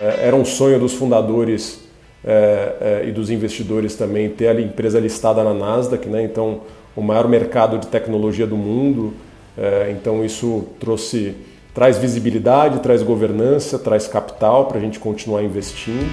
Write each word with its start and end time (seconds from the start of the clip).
É, 0.00 0.26
era 0.28 0.36
um 0.36 0.44
sonho 0.44 0.78
dos 0.78 0.94
fundadores 0.94 1.80
é, 2.24 3.02
é, 3.04 3.08
e 3.08 3.12
dos 3.12 3.30
investidores 3.30 3.94
também 3.94 4.28
ter 4.28 4.48
a 4.48 4.60
empresa 4.60 4.98
listada 4.98 5.44
na 5.44 5.54
Nasdaq, 5.54 6.08
né? 6.08 6.24
então 6.24 6.62
o 6.94 7.02
maior 7.02 7.28
mercado 7.28 7.78
de 7.78 7.86
tecnologia 7.86 8.46
do 8.46 8.56
mundo. 8.56 9.14
É, 9.56 9.90
então 9.90 10.24
isso 10.24 10.66
trouxe 10.78 11.34
traz 11.72 11.98
visibilidade, 11.98 12.80
traz 12.80 13.02
governança, 13.02 13.78
traz 13.78 14.08
capital 14.08 14.66
para 14.66 14.78
a 14.78 14.80
gente 14.80 14.98
continuar 14.98 15.42
investindo. 15.42 16.10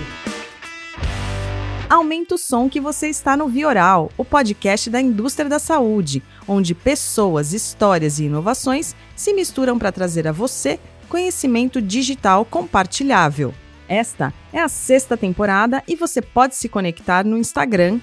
Aumenta 1.89 2.35
o 2.35 2.37
som 2.37 2.67
que 2.67 2.81
você 2.81 3.07
está 3.07 3.37
no 3.37 3.47
Vioral, 3.47 4.09
o 4.17 4.25
podcast 4.25 4.89
da 4.89 4.99
indústria 4.99 5.47
da 5.47 5.59
saúde, 5.59 6.21
onde 6.47 6.75
pessoas, 6.75 7.53
histórias 7.53 8.19
e 8.19 8.25
inovações 8.25 8.95
se 9.15 9.33
misturam 9.33 9.79
para 9.79 9.91
trazer 9.91 10.27
a 10.27 10.31
você 10.31 10.79
conhecimento 11.07 11.81
digital 11.81 12.43
compartilhável. 12.43 13.53
Esta 13.87 14.33
é 14.51 14.59
a 14.59 14.67
sexta 14.67 15.17
temporada 15.17 15.83
e 15.87 15.95
você 15.95 16.21
pode 16.21 16.55
se 16.55 16.69
conectar 16.69 17.25
no 17.25 17.37
Instagram, 17.37 17.99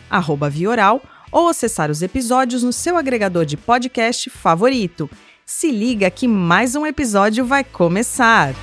Vioral, 0.50 1.02
ou 1.32 1.48
acessar 1.48 1.90
os 1.90 2.02
episódios 2.02 2.62
no 2.62 2.72
seu 2.72 2.96
agregador 2.96 3.44
de 3.44 3.56
podcast 3.56 4.28
favorito. 4.30 5.08
Se 5.46 5.70
liga 5.70 6.10
que 6.10 6.28
mais 6.28 6.74
um 6.74 6.86
episódio 6.86 7.44
vai 7.44 7.64
começar! 7.64 8.54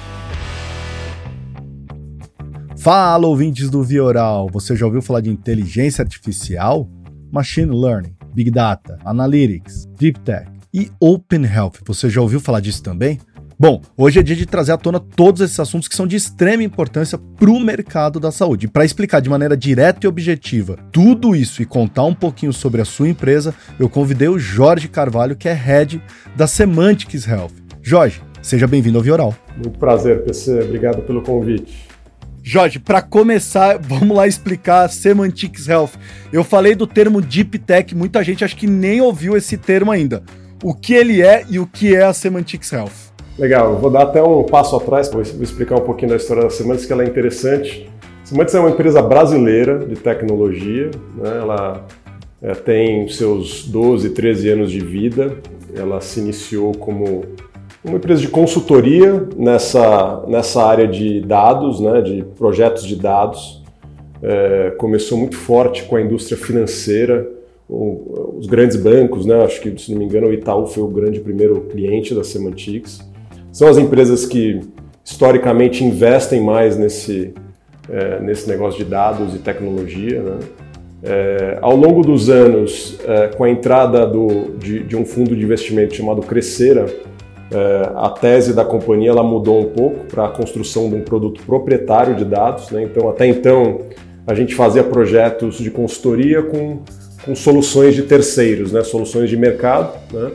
Fala, 2.78 3.28
ouvintes 3.28 3.70
do 3.70 3.84
Vioral! 3.84 4.48
Você 4.54 4.76
já 4.76 4.86
ouviu 4.86 5.02
falar 5.02 5.22
de 5.22 5.30
inteligência 5.30 6.04
artificial? 6.04 6.88
Machine 7.32 7.72
Learning, 7.76 8.16
Big 8.34 8.52
Data, 8.52 8.98
Analytics, 9.04 9.86
Deep 9.98 10.20
Tech 10.22 10.50
e 10.74 10.90
Open 11.00 11.44
Health. 11.44 11.80
Você 11.86 12.10
já 12.10 12.22
ouviu 12.22 12.40
falar 12.40 12.60
disso 12.60 12.84
também? 12.84 13.20
Bom, 13.60 13.82
hoje 13.98 14.20
é 14.20 14.22
dia 14.22 14.36
de 14.36 14.46
trazer 14.46 14.72
à 14.72 14.78
tona 14.78 15.00
todos 15.00 15.42
esses 15.42 15.60
assuntos 15.60 15.88
que 15.88 15.96
são 15.96 16.06
de 16.06 16.16
extrema 16.16 16.62
importância 16.62 17.18
para 17.18 17.50
o 17.50 17.60
mercado 17.60 18.20
da 18.20 18.32
saúde. 18.32 18.68
Para 18.68 18.86
explicar 18.86 19.20
de 19.20 19.32
maneira 19.32 19.58
direta 19.58 20.06
e 20.06 20.08
objetiva 20.08 20.78
tudo 20.92 21.36
isso 21.36 21.60
e 21.64 21.66
contar 21.66 22.04
um 22.04 22.14
pouquinho 22.14 22.54
sobre 22.54 22.82
a 22.82 22.86
sua 22.86 23.10
empresa, 23.10 23.56
eu 23.80 23.90
convidei 23.90 24.28
o 24.28 24.38
Jorge 24.38 24.88
Carvalho, 24.88 25.36
que 25.36 25.50
é 25.50 25.54
head 25.54 26.00
da 26.36 26.46
Semantics 26.46 27.28
Health. 27.28 27.50
Jorge, 27.82 28.22
seja 28.44 28.68
bem-vindo 28.68 29.00
ao 29.00 29.04
Vioral. 29.04 29.34
Muito 29.56 29.80
prazer, 29.80 30.24
PC. 30.24 30.62
Obrigado 30.62 31.02
pelo 31.02 31.24
convite. 31.24 31.88
Jorge, 32.44 32.78
para 32.78 33.02
começar, 33.02 33.80
vamos 33.82 34.16
lá 34.16 34.28
explicar 34.28 34.88
Semantics 34.88 35.68
Health. 35.68 35.94
Eu 36.32 36.44
falei 36.44 36.76
do 36.76 36.86
termo 36.86 37.24
Deep 37.24 37.58
Tech, 37.58 37.96
muita 37.96 38.24
gente 38.24 38.46
acho 38.46 38.56
que 38.56 38.68
nem 38.68 39.02
ouviu 39.02 39.36
esse 39.36 39.58
termo 39.58 39.92
ainda. 39.92 40.22
O 40.64 40.76
que 40.76 40.94
ele 40.94 41.24
é 41.24 41.44
e 41.50 41.58
o 41.58 41.66
que 41.66 41.96
é 41.96 42.04
a 42.04 42.14
Semantics 42.14 42.72
Health? 42.72 43.07
Legal, 43.38 43.76
vou 43.76 43.92
dar 43.92 44.02
até 44.02 44.24
um 44.24 44.44
passo 44.44 44.76
atrás, 44.76 45.12
vou 45.12 45.22
explicar 45.22 45.76
um 45.76 45.86
pouquinho 45.86 46.10
da 46.10 46.16
história 46.16 46.42
da 46.42 46.50
Semantics, 46.50 46.88
que 46.88 46.94
ela 46.94 47.04
é 47.04 47.06
interessante. 47.06 47.88
Semantics 48.24 48.56
é 48.56 48.60
uma 48.60 48.72
empresa 48.72 49.00
brasileira 49.00 49.78
de 49.78 49.96
tecnologia, 49.96 50.90
né? 51.16 51.38
ela 51.40 51.86
é, 52.42 52.54
tem 52.54 53.08
seus 53.10 53.68
12, 53.68 54.10
13 54.10 54.50
anos 54.50 54.72
de 54.72 54.80
vida, 54.80 55.38
ela 55.76 56.02
se 56.02 56.20
iniciou 56.20 56.72
como 56.72 57.26
uma 57.86 57.98
empresa 57.98 58.22
de 58.22 58.28
consultoria 58.28 59.28
nessa, 59.38 60.26
nessa 60.28 60.64
área 60.64 60.88
de 60.88 61.22
dados, 61.22 61.80
né? 61.80 62.02
de 62.02 62.24
projetos 62.40 62.84
de 62.84 62.96
dados. 62.96 63.64
É, 64.20 64.72
começou 64.80 65.16
muito 65.16 65.38
forte 65.38 65.84
com 65.84 65.96
a 65.96 66.02
indústria 66.02 66.36
financeira, 66.36 67.30
os 67.70 68.48
grandes 68.48 68.78
bancos, 68.78 69.28
né? 69.28 69.44
acho 69.44 69.62
que, 69.62 69.80
se 69.80 69.92
não 69.92 70.00
me 70.00 70.06
engano, 70.06 70.26
o 70.26 70.34
Itaú 70.34 70.66
foi 70.66 70.82
o 70.82 70.88
grande 70.88 71.20
primeiro 71.20 71.62
cliente 71.70 72.16
da 72.16 72.24
Semantics. 72.24 73.00
São 73.58 73.68
as 73.68 73.80
empresas 73.80 74.24
que 74.24 74.62
historicamente 75.04 75.84
investem 75.84 76.40
mais 76.40 76.78
nesse, 76.78 77.34
é, 77.90 78.20
nesse 78.20 78.48
negócio 78.48 78.78
de 78.78 78.88
dados 78.88 79.34
e 79.34 79.40
tecnologia. 79.40 80.22
Né? 80.22 80.40
É, 81.02 81.58
ao 81.60 81.76
longo 81.76 82.04
dos 82.04 82.30
anos, 82.30 83.00
é, 83.04 83.30
com 83.30 83.44
a 83.44 83.50
entrada 83.50 84.06
do, 84.06 84.56
de, 84.60 84.84
de, 84.84 84.96
um 84.96 85.04
fundo 85.04 85.36
de 85.36 85.44
investimento 85.44 85.96
chamado 85.96 86.22
Crescera, 86.22 86.86
é, 87.50 87.92
a 87.96 88.10
tese 88.12 88.54
da 88.54 88.64
companhia 88.64 89.10
ela 89.10 89.24
mudou 89.24 89.60
um 89.60 89.70
pouco 89.72 90.06
para 90.06 90.26
a 90.26 90.30
construção 90.30 90.88
de 90.88 90.96
um 90.96 91.02
produto 91.02 91.42
proprietário 91.44 92.14
de 92.14 92.26
dados. 92.26 92.70
Né? 92.70 92.84
Então, 92.84 93.10
até 93.10 93.26
então, 93.26 93.80
a 94.28 94.36
gente 94.36 94.54
fazia 94.54 94.84
projetos 94.84 95.58
de 95.58 95.72
consultoria 95.72 96.44
com, 96.44 96.82
com 97.26 97.34
soluções 97.34 97.96
de 97.96 98.04
terceiros, 98.04 98.72
né? 98.72 98.84
soluções 98.84 99.32
de 99.32 99.36
mercado. 99.36 99.98
Né? 100.14 100.32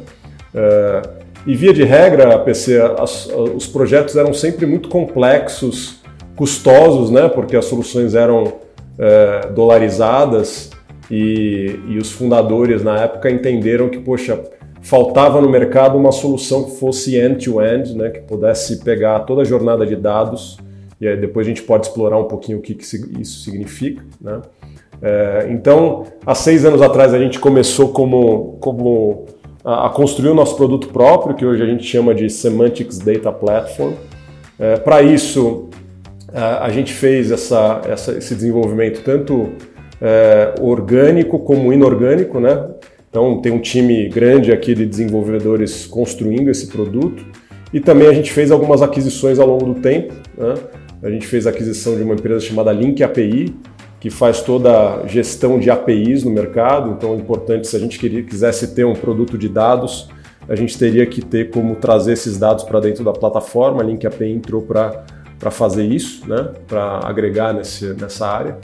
E 1.47 1.55
via 1.57 1.73
de 1.73 1.83
regra, 1.83 2.39
PC, 2.39 2.81
as, 2.99 3.27
os 3.27 3.67
projetos 3.67 4.17
eram 4.17 4.33
sempre 4.33 4.65
muito 4.65 4.89
complexos, 4.89 6.01
custosos, 6.37 7.11
né? 7.11 7.29
Porque 7.29 7.57
as 7.57 7.65
soluções 7.65 8.15
eram 8.15 8.53
é, 8.99 9.49
dolarizadas 9.49 10.71
e, 11.11 11.81
e 11.89 11.99
os 11.99 12.13
fundadores 12.13 12.85
na 12.85 13.01
época 13.01 13.31
entenderam 13.31 13.89
que, 13.89 13.99
poxa, 13.99 14.41
faltava 14.81 15.41
no 15.41 15.49
mercado 15.49 15.99
uma 15.99 16.13
solução 16.13 16.65
que 16.65 16.77
fosse 16.79 17.17
end-to-end, 17.17 17.91
-end, 17.91 17.97
né? 17.97 18.11
Que 18.11 18.21
pudesse 18.21 18.79
pegar 18.85 19.21
toda 19.21 19.43
a 19.43 19.45
jornada 19.45 19.85
de 19.85 19.97
dados 19.97 20.59
e 21.01 21.09
aí 21.09 21.17
depois 21.17 21.45
a 21.45 21.49
gente 21.49 21.63
pode 21.63 21.87
explorar 21.87 22.17
um 22.17 22.29
pouquinho 22.29 22.59
o 22.59 22.61
que, 22.63 22.75
que 22.75 22.85
isso 23.21 23.43
significa, 23.43 24.05
né? 24.21 24.41
É, 25.03 25.49
então, 25.51 26.05
há 26.25 26.33
seis 26.33 26.65
anos 26.65 26.81
atrás 26.81 27.13
a 27.13 27.19
gente 27.19 27.41
começou 27.41 27.89
como, 27.89 28.57
como 28.61 29.27
a, 29.65 29.89
construir 29.91 30.31
o 30.31 30.34
nosso 30.34 30.56
produto 30.56 30.89
próprio, 30.89 31.34
que 31.34 31.45
hoje 31.45 31.62
a 31.62 31.67
gente 31.67 31.84
chama 31.84 32.15
de 32.15 32.28
Semantics 32.28 32.99
Data 32.99 33.33
Platform. 33.33 33.93
É, 34.59 34.77
Para 34.77 35.03
isso, 35.03 35.69
a, 36.33 36.67
a, 36.67 36.71
gente 36.71 36.93
fez 36.93 37.31
essa, 37.31 37.81
essa, 37.84 38.12
esse 38.12 38.34
desenvolvimento 38.34 39.03
tanto 39.03 39.50
é, 40.00 40.55
orgânico 40.61 41.39
como 41.39 41.73
inorgânico, 41.73 42.41
né? 42.41 42.69
Então 43.09 43.43
tem 43.43 43.53
um 43.53 43.61
time 43.61 44.09
grande 44.09 44.50
aqui 44.50 44.75
de 44.75 44.87
desenvolvedores 44.87 45.87
construindo 45.87 46.49
esse 46.49 46.69
produto 46.69 47.23
e 47.73 47.79
também 47.79 48.09
a 48.09 48.12
gente 48.12 48.33
fez 48.33 48.50
algumas 48.50 48.81
aquisições 48.81 49.39
ao 49.39 49.47
longo 49.47 49.67
do 49.67 49.81
tempo. 49.81 50.15
Né? 50.37 50.55
A 51.03 51.11
gente 51.11 51.27
fez 51.27 51.47
a 51.47 51.50
aquisição 51.50 51.94
de 51.94 52.03
uma 52.03 52.15
empresa 52.15 52.41
chamada 52.41 52.73
Link 52.73 53.03
API, 53.03 53.55
que 54.03 54.11
faz 54.11 54.41
toda 54.41 54.97
a 54.97 55.07
gestão 55.07 55.61
de 55.61 55.71
APIs 55.71 56.25
no 56.25 56.31
mercado. 56.33 56.91
Então 56.91 57.15
é 57.15 57.17
importante, 57.19 57.69
se 57.69 57.77
a 57.77 57.79
gente 57.79 58.01
quisesse 58.25 58.75
ter 58.75 58.85
um 58.85 58.95
produto 58.95 59.39
de 59.39 59.49
dados, 59.49 60.09
a 60.49 60.57
gente 60.57 60.77
teria 60.77 61.07
que 61.07 61.23
ter 61.23 61.51
como 61.51 61.77
trazer 61.77 62.15
esses 62.15 62.37
dados 62.37 62.65
para 62.65 62.81
dentro 62.81 63.05
da 63.05 63.12
plataforma. 63.12 63.81
A 63.81 63.85
Link 63.85 64.05
API 64.05 64.33
entrou 64.33 64.61
para 64.61 65.05
fazer 65.53 65.85
isso, 65.85 66.29
né? 66.29 66.51
para 66.67 66.99
agregar 67.05 67.55
nesse, 67.55 67.95
nessa 67.95 68.27
área. 68.27 68.59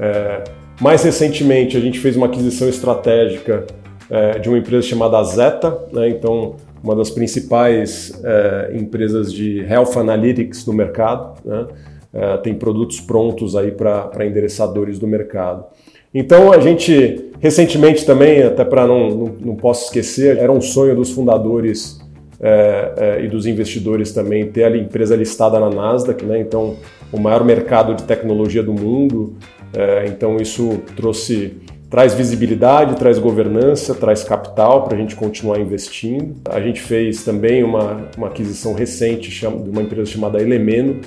É, 0.00 0.44
mais 0.80 1.02
recentemente, 1.02 1.76
a 1.76 1.80
gente 1.80 2.00
fez 2.00 2.16
uma 2.16 2.24
aquisição 2.24 2.66
estratégica 2.66 3.66
é, 4.08 4.38
de 4.38 4.48
uma 4.48 4.56
empresa 4.56 4.86
chamada 4.86 5.22
Zeta, 5.22 5.78
né? 5.92 6.08
então 6.08 6.56
uma 6.82 6.96
das 6.96 7.10
principais 7.10 8.18
é, 8.24 8.70
empresas 8.74 9.30
de 9.34 9.60
Health 9.60 9.98
Analytics 9.98 10.64
no 10.64 10.72
mercado. 10.72 11.34
Né? 11.44 11.66
É, 12.12 12.36
tem 12.38 12.54
produtos 12.54 13.00
prontos 13.00 13.54
aí 13.54 13.70
para 13.70 14.26
endereçadores 14.26 14.98
do 14.98 15.06
mercado. 15.06 15.64
Então 16.12 16.52
a 16.52 16.58
gente 16.58 17.26
recentemente 17.38 18.04
também, 18.04 18.42
até 18.42 18.64
para 18.64 18.86
não, 18.86 19.10
não, 19.10 19.34
não, 19.40 19.56
posso 19.56 19.84
esquecer, 19.84 20.38
era 20.38 20.50
um 20.50 20.60
sonho 20.60 20.96
dos 20.96 21.10
fundadores 21.10 22.00
é, 22.40 22.92
é, 22.96 23.24
e 23.24 23.28
dos 23.28 23.46
investidores 23.46 24.12
também 24.12 24.50
ter 24.50 24.64
a 24.64 24.76
empresa 24.76 25.14
listada 25.14 25.60
na 25.60 25.68
Nasdaq, 25.68 26.24
né? 26.24 26.40
Então 26.40 26.76
o 27.12 27.18
maior 27.20 27.44
mercado 27.44 27.94
de 27.94 28.04
tecnologia 28.04 28.62
do 28.62 28.72
mundo. 28.72 29.36
É, 29.76 30.06
então 30.06 30.38
isso 30.38 30.80
trouxe 30.96 31.56
traz 31.90 32.14
visibilidade, 32.14 32.96
traz 32.96 33.18
governança, 33.18 33.94
traz 33.94 34.22
capital 34.22 34.84
para 34.84 34.96
a 34.96 35.00
gente 35.00 35.16
continuar 35.16 35.58
investindo. 35.58 36.36
A 36.48 36.60
gente 36.60 36.80
fez 36.80 37.24
também 37.24 37.64
uma, 37.64 38.08
uma 38.16 38.26
aquisição 38.28 38.74
recente 38.74 39.30
de 39.30 39.46
uma 39.46 39.82
empresa 39.82 40.10
chamada 40.10 40.40
Elemeno, 40.40 41.00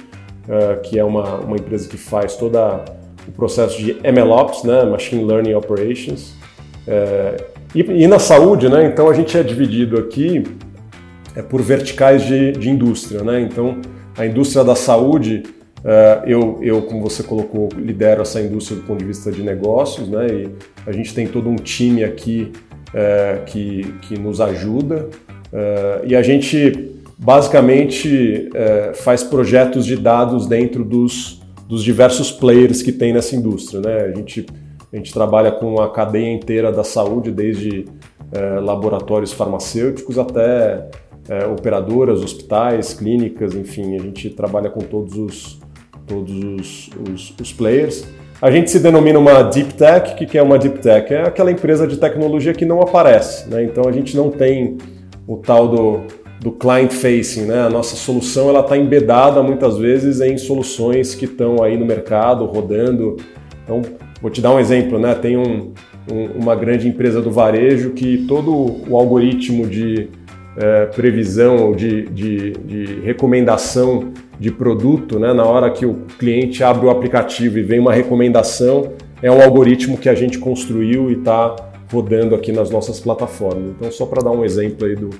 uh, 0.47 0.81
que 0.81 0.97
é 0.97 1.03
uma, 1.03 1.37
uma 1.37 1.55
empresa 1.55 1.87
que 1.87 1.97
faz 1.97 2.35
todo 2.35 2.57
o 3.27 3.31
processo 3.31 3.77
de 3.77 3.93
MLOps, 4.03 4.63
né, 4.63 4.83
Machine 4.85 5.23
Learning 5.23 5.53
Operations. 5.53 6.33
Uh, 6.87 7.43
e, 7.75 7.81
e, 7.81 8.07
na 8.07 8.19
saúde, 8.19 8.67
né, 8.67 8.85
então 8.85 9.09
a 9.09 9.13
gente 9.13 9.37
é 9.37 9.43
dividido 9.43 9.97
aqui 9.97 10.43
é, 11.35 11.41
por 11.41 11.61
verticais 11.61 12.25
de, 12.25 12.51
de 12.53 12.69
indústria. 12.69 13.23
Né? 13.23 13.41
Então, 13.41 13.79
a 14.17 14.25
indústria 14.25 14.63
da 14.63 14.75
saúde, 14.75 15.43
uh, 15.79 16.27
eu, 16.27 16.59
eu, 16.61 16.81
como 16.81 17.01
você 17.01 17.23
colocou, 17.23 17.69
lidero 17.77 18.21
essa 18.21 18.41
indústria 18.41 18.79
do 18.79 18.85
ponto 18.85 18.99
de 18.99 19.05
vista 19.05 19.31
de 19.31 19.41
negócios, 19.41 20.09
né? 20.09 20.27
e 20.27 20.49
a 20.85 20.91
gente 20.91 21.13
tem 21.13 21.27
todo 21.27 21.49
um 21.49 21.55
time 21.55 22.03
aqui 22.03 22.51
que, 23.45 23.95
que 24.01 24.19
nos 24.19 24.41
ajuda. 24.41 25.07
e 26.05 26.13
a 26.13 26.21
gente 26.21 26.90
basicamente 27.21 28.49
é, 28.55 28.93
faz 28.95 29.23
projetos 29.23 29.85
de 29.85 29.95
dados 29.95 30.47
dentro 30.47 30.83
dos, 30.83 31.39
dos 31.67 31.83
diversos 31.83 32.31
players 32.31 32.81
que 32.81 32.91
tem 32.91 33.13
nessa 33.13 33.35
indústria. 33.35 33.79
Né? 33.79 34.05
A, 34.05 34.11
gente, 34.11 34.47
a 34.91 34.95
gente 34.95 35.13
trabalha 35.13 35.51
com 35.51 35.79
a 35.79 35.91
cadeia 35.91 36.33
inteira 36.33 36.71
da 36.71 36.83
saúde, 36.83 37.31
desde 37.31 37.85
é, 38.31 38.59
laboratórios 38.59 39.31
farmacêuticos 39.31 40.17
até 40.17 40.89
é, 41.29 41.45
operadoras, 41.45 42.23
hospitais, 42.23 42.95
clínicas, 42.95 43.53
enfim, 43.53 43.95
a 43.95 43.99
gente 43.99 44.31
trabalha 44.31 44.71
com 44.71 44.79
todos 44.79 45.15
os, 45.15 45.59
todos 46.07 46.31
os, 46.31 46.89
os, 47.07 47.33
os 47.39 47.53
players. 47.53 48.03
A 48.41 48.49
gente 48.49 48.71
se 48.71 48.79
denomina 48.79 49.19
uma 49.19 49.43
deep 49.43 49.75
tech. 49.75 50.11
O 50.11 50.27
que 50.27 50.35
é 50.35 50.41
uma 50.41 50.57
deep 50.57 50.79
tech? 50.79 51.13
É 51.13 51.21
aquela 51.21 51.51
empresa 51.51 51.85
de 51.85 51.97
tecnologia 51.97 52.51
que 52.51 52.65
não 52.65 52.81
aparece. 52.81 53.47
Né? 53.47 53.63
Então 53.65 53.87
a 53.87 53.91
gente 53.91 54.17
não 54.17 54.31
tem 54.31 54.79
o 55.27 55.37
tal 55.37 55.67
do, 55.67 56.01
do 56.41 56.51
client 56.51 56.91
facing. 56.91 57.45
Né? 57.45 57.61
A 57.61 57.69
nossa 57.69 57.95
solução 57.95 58.49
ela 58.49 58.61
está 58.61 58.75
embedada 58.75 59.43
muitas 59.43 59.77
vezes 59.77 60.19
em 60.21 60.37
soluções 60.37 61.13
que 61.13 61.25
estão 61.25 61.63
aí 61.63 61.77
no 61.77 61.85
mercado 61.85 62.45
rodando. 62.45 63.17
Então 63.63 63.81
vou 64.19 64.31
te 64.31 64.41
dar 64.41 64.51
um 64.51 64.59
exemplo. 64.59 64.97
Né? 64.97 65.13
Tem 65.13 65.37
um, 65.37 65.71
um, 66.11 66.41
uma 66.41 66.55
grande 66.55 66.87
empresa 66.87 67.21
do 67.21 67.29
varejo 67.29 67.91
que 67.91 68.25
todo 68.27 68.51
o 68.89 68.97
algoritmo 68.97 69.67
de 69.67 70.09
é, 70.57 70.87
previsão 70.87 71.67
ou 71.67 71.75
de, 71.75 72.07
de, 72.07 72.51
de, 72.51 72.85
recomendação 73.01 74.11
de 74.37 74.51
produto, 74.51 75.17
né, 75.17 75.31
na 75.31 75.45
hora 75.45 75.69
que 75.69 75.85
o 75.85 76.01
cliente 76.19 76.61
abre 76.61 76.87
o 76.87 76.89
aplicativo 76.89 77.57
e 77.57 77.63
vem 77.63 77.79
uma 77.79 77.93
recomendação, 77.93 78.91
é 79.21 79.31
um 79.31 79.41
algoritmo 79.41 79.97
que 79.97 80.09
a 80.09 80.15
gente 80.15 80.39
construiu 80.39 81.09
e 81.09 81.13
está 81.13 81.55
rodando 81.89 82.35
aqui 82.35 82.51
nas 82.51 82.69
nossas 82.69 82.99
plataformas. 82.99 83.71
Então, 83.77 83.89
só 83.91 84.05
para 84.05 84.23
dar 84.23 84.31
um 84.31 84.43
exemplo 84.43 84.85
aí 84.85 84.95
do, 84.95 85.11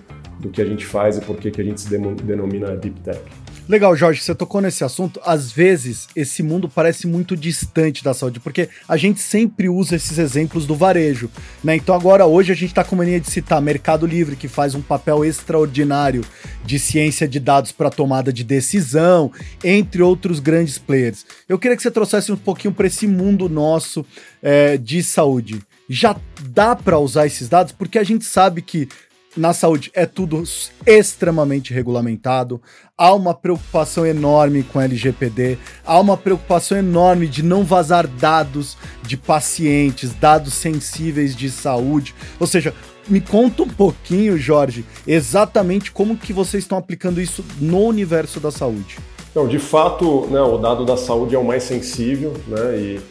do 0.41 0.49
que 0.49 0.61
a 0.61 0.65
gente 0.65 0.85
faz 0.85 1.17
e 1.17 1.21
por 1.21 1.38
que, 1.38 1.49
a 1.61 1.63
gente 1.63 1.79
se 1.79 1.89
denomina 1.89 2.75
Deep 2.75 2.99
Tech. 3.01 3.21
Legal, 3.69 3.95
Jorge, 3.95 4.21
você 4.21 4.33
tocou 4.33 4.59
nesse 4.59 4.83
assunto. 4.83 5.21
Às 5.23 5.51
vezes, 5.51 6.07
esse 6.15 6.41
mundo 6.41 6.67
parece 6.67 7.07
muito 7.07 7.38
distante 7.38 8.03
da 8.03 8.13
saúde, 8.13 8.39
porque 8.39 8.67
a 8.88 8.97
gente 8.97 9.21
sempre 9.21 9.69
usa 9.69 9.95
esses 9.95 10.17
exemplos 10.17 10.65
do 10.65 10.75
varejo, 10.75 11.29
né? 11.63 11.75
Então, 11.75 11.93
agora, 11.95 12.25
hoje, 12.25 12.51
a 12.51 12.55
gente 12.55 12.69
está 12.71 12.83
com 12.83 12.95
mania 12.95 13.19
de 13.19 13.29
citar 13.29 13.61
Mercado 13.61 14.05
Livre, 14.05 14.35
que 14.35 14.47
faz 14.47 14.73
um 14.73 14.81
papel 14.81 15.23
extraordinário 15.23 16.25
de 16.65 16.79
ciência 16.79 17.27
de 17.27 17.39
dados 17.39 17.71
para 17.71 17.89
tomada 17.89 18.33
de 18.33 18.44
decisão, 18.44 19.31
entre 19.63 20.01
outros 20.01 20.39
grandes 20.39 20.77
players. 20.77 21.25
Eu 21.47 21.59
queria 21.59 21.77
que 21.77 21.83
você 21.83 21.91
trouxesse 21.91 22.31
um 22.31 22.37
pouquinho 22.37 22.73
para 22.73 22.87
esse 22.87 23.07
mundo 23.07 23.47
nosso 23.47 24.05
é, 24.41 24.75
de 24.75 25.03
saúde. 25.03 25.61
Já 25.87 26.15
dá 26.49 26.75
para 26.75 26.97
usar 26.97 27.27
esses 27.27 27.47
dados? 27.47 27.71
Porque 27.71 27.99
a 27.99 28.03
gente 28.03 28.25
sabe 28.25 28.61
que 28.61 28.89
na 29.36 29.54
saúde 29.54 29.92
é 29.94 30.06
tudo 30.06 30.44
extremamente 30.86 31.74
regulamentado, 31.74 32.62
há 32.98 33.13
uma 33.13 33.33
preocupação 33.33 34.06
enorme 34.06 34.63
com 34.63 34.81
LGPD, 34.81 35.57
há 35.86 36.00
uma 36.00 36.18
preocupação 36.18 36.78
enorme 36.78 37.28
de 37.28 37.42
não 37.42 37.63
vazar 37.63 38.07
dados 38.07 38.78
de 39.04 39.16
pacientes, 39.16 40.13
dados 40.13 40.54
sensíveis 40.54 41.36
de 41.36 41.50
saúde. 41.50 42.13
Ou 42.39 42.48
seja, 42.48 42.74
me 43.07 43.22
conta 43.22 43.63
um 43.63 43.69
pouquinho, 43.69 44.38
Jorge, 44.38 44.86
exatamente 45.07 45.92
como 45.92 46.18
que 46.18 46.33
vocês 46.33 46.63
estão 46.63 46.78
aplicando 46.78 47.22
isso 47.22 47.44
no 47.60 47.86
universo 47.86 48.39
da 48.39 48.51
saúde. 48.51 48.98
Não, 49.33 49.48
de 49.48 49.60
fato, 49.60 50.28
né, 50.28 50.42
o 50.42 50.57
dado 50.57 50.86
da 50.86 50.98
saúde 50.98 51.36
é 51.36 51.39
o 51.39 51.44
mais 51.44 51.63
sensível, 51.63 52.33
né, 52.48 52.78
e 52.78 53.01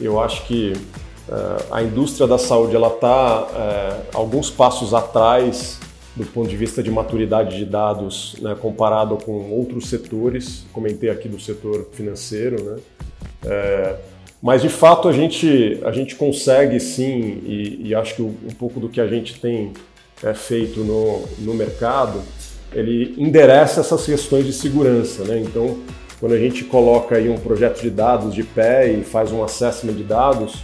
eu 0.00 0.20
acho 0.20 0.46
que 0.46 0.74
a 1.70 1.82
indústria 1.82 2.26
da 2.26 2.38
saúde 2.38 2.74
ela 2.74 2.88
está 2.88 3.46
é, 3.54 4.16
alguns 4.16 4.50
passos 4.50 4.92
atrás 4.92 5.78
do 6.16 6.26
ponto 6.26 6.48
de 6.48 6.56
vista 6.56 6.82
de 6.82 6.90
maturidade 6.90 7.56
de 7.56 7.64
dados 7.64 8.36
né, 8.40 8.56
comparado 8.60 9.16
com 9.16 9.50
outros 9.52 9.88
setores. 9.88 10.64
Comentei 10.72 11.08
aqui 11.08 11.28
do 11.28 11.40
setor 11.40 11.88
financeiro, 11.92 12.62
né? 12.62 12.76
É, 13.44 13.96
mas 14.42 14.62
de 14.62 14.68
fato 14.68 15.08
a 15.08 15.12
gente, 15.12 15.78
a 15.84 15.92
gente 15.92 16.16
consegue 16.16 16.80
sim, 16.80 17.40
e, 17.44 17.88
e 17.88 17.94
acho 17.94 18.16
que 18.16 18.22
um 18.22 18.54
pouco 18.58 18.80
do 18.80 18.88
que 18.88 19.00
a 19.00 19.06
gente 19.06 19.40
tem 19.40 19.72
é, 20.22 20.34
feito 20.34 20.80
no, 20.80 21.24
no 21.38 21.54
mercado, 21.54 22.22
ele 22.72 23.14
endereça 23.18 23.80
essas 23.80 24.04
questões 24.04 24.46
de 24.46 24.52
segurança. 24.52 25.24
Né? 25.24 25.40
Então, 25.40 25.78
quando 26.18 26.32
a 26.32 26.38
gente 26.38 26.64
coloca 26.64 27.16
aí 27.16 27.28
um 27.28 27.38
projeto 27.38 27.80
de 27.80 27.90
dados 27.90 28.34
de 28.34 28.42
pé 28.42 28.90
e 28.90 29.02
faz 29.04 29.32
um 29.32 29.42
assessment 29.42 29.94
de 29.94 30.04
dados, 30.04 30.62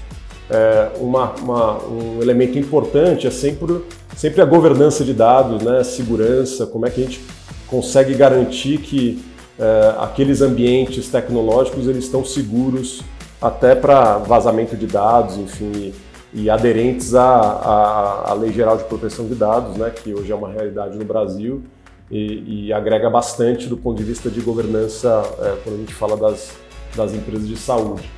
é, 0.51 0.91
uma, 0.99 1.33
uma, 1.33 1.83
um 1.85 2.23
elemento 2.23 2.59
importante 2.59 3.27
é 3.27 3.31
sempre, 3.31 3.83
sempre 4.17 4.41
a 4.41 4.45
governança 4.45 5.05
de 5.05 5.13
dados, 5.13 5.63
né, 5.63 5.83
segurança, 5.83 6.67
como 6.67 6.87
é 6.87 6.91
que 6.91 7.01
a 7.01 7.05
gente 7.05 7.21
consegue 7.67 8.15
garantir 8.15 8.79
que 8.79 9.23
é, 9.59 9.95
aqueles 9.99 10.41
ambientes 10.43 11.09
tecnológicos 11.09 11.89
eles 11.89 12.05
estão 12.05 12.25
seguros 12.25 13.03
até 13.41 13.75
para 13.75 14.19
vazamento 14.19 14.77
de 14.77 14.87
dados, 14.87 15.37
enfim, 15.37 15.93
e, 16.33 16.43
e 16.43 16.51
aderentes 16.51 17.15
à, 17.15 17.25
à, 17.25 18.31
à, 18.31 18.35
Lei 18.35 18.53
Geral 18.53 18.77
de 18.77 18.85
Proteção 18.85 19.27
de 19.27 19.35
Dados, 19.35 19.77
né, 19.77 19.91
que 19.91 20.15
hoje 20.15 20.31
é 20.31 20.35
uma 20.35 20.51
realidade 20.51 20.97
no 20.97 21.05
Brasil 21.05 21.63
e, 22.11 22.67
e 22.67 22.73
agrega 22.73 23.11
bastante 23.11 23.67
do 23.67 23.77
ponto 23.77 23.99
de 23.99 24.05
vista 24.05 24.31
de 24.31 24.41
governança 24.41 25.23
é, 25.41 25.57
quando 25.65 25.77
a 25.77 25.79
gente 25.79 25.95
fala 25.95 26.17
das, 26.17 26.53
das 26.95 27.13
empresas 27.13 27.49
de 27.49 27.57
saúde. 27.57 28.09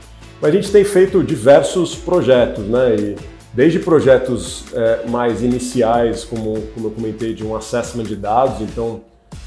A 0.40 0.50
gente 0.50 0.70
tem 0.70 0.85
feito 0.85 1.23
diversos 1.25 1.96
projetos, 1.96 2.64
né? 2.64 2.94
E 2.94 3.17
desde 3.52 3.81
projetos 3.81 4.67
é, 4.73 5.08
mais 5.08 5.43
iniciais, 5.43 6.25
como, 6.25 6.61
como 6.75 6.87
eu 6.87 6.90
comentei, 6.93 7.35
de 7.35 7.44
um 7.44 7.56
assessment 7.56 8.05
de 8.05 8.14
dados, 8.14 8.61
então 8.61 9.00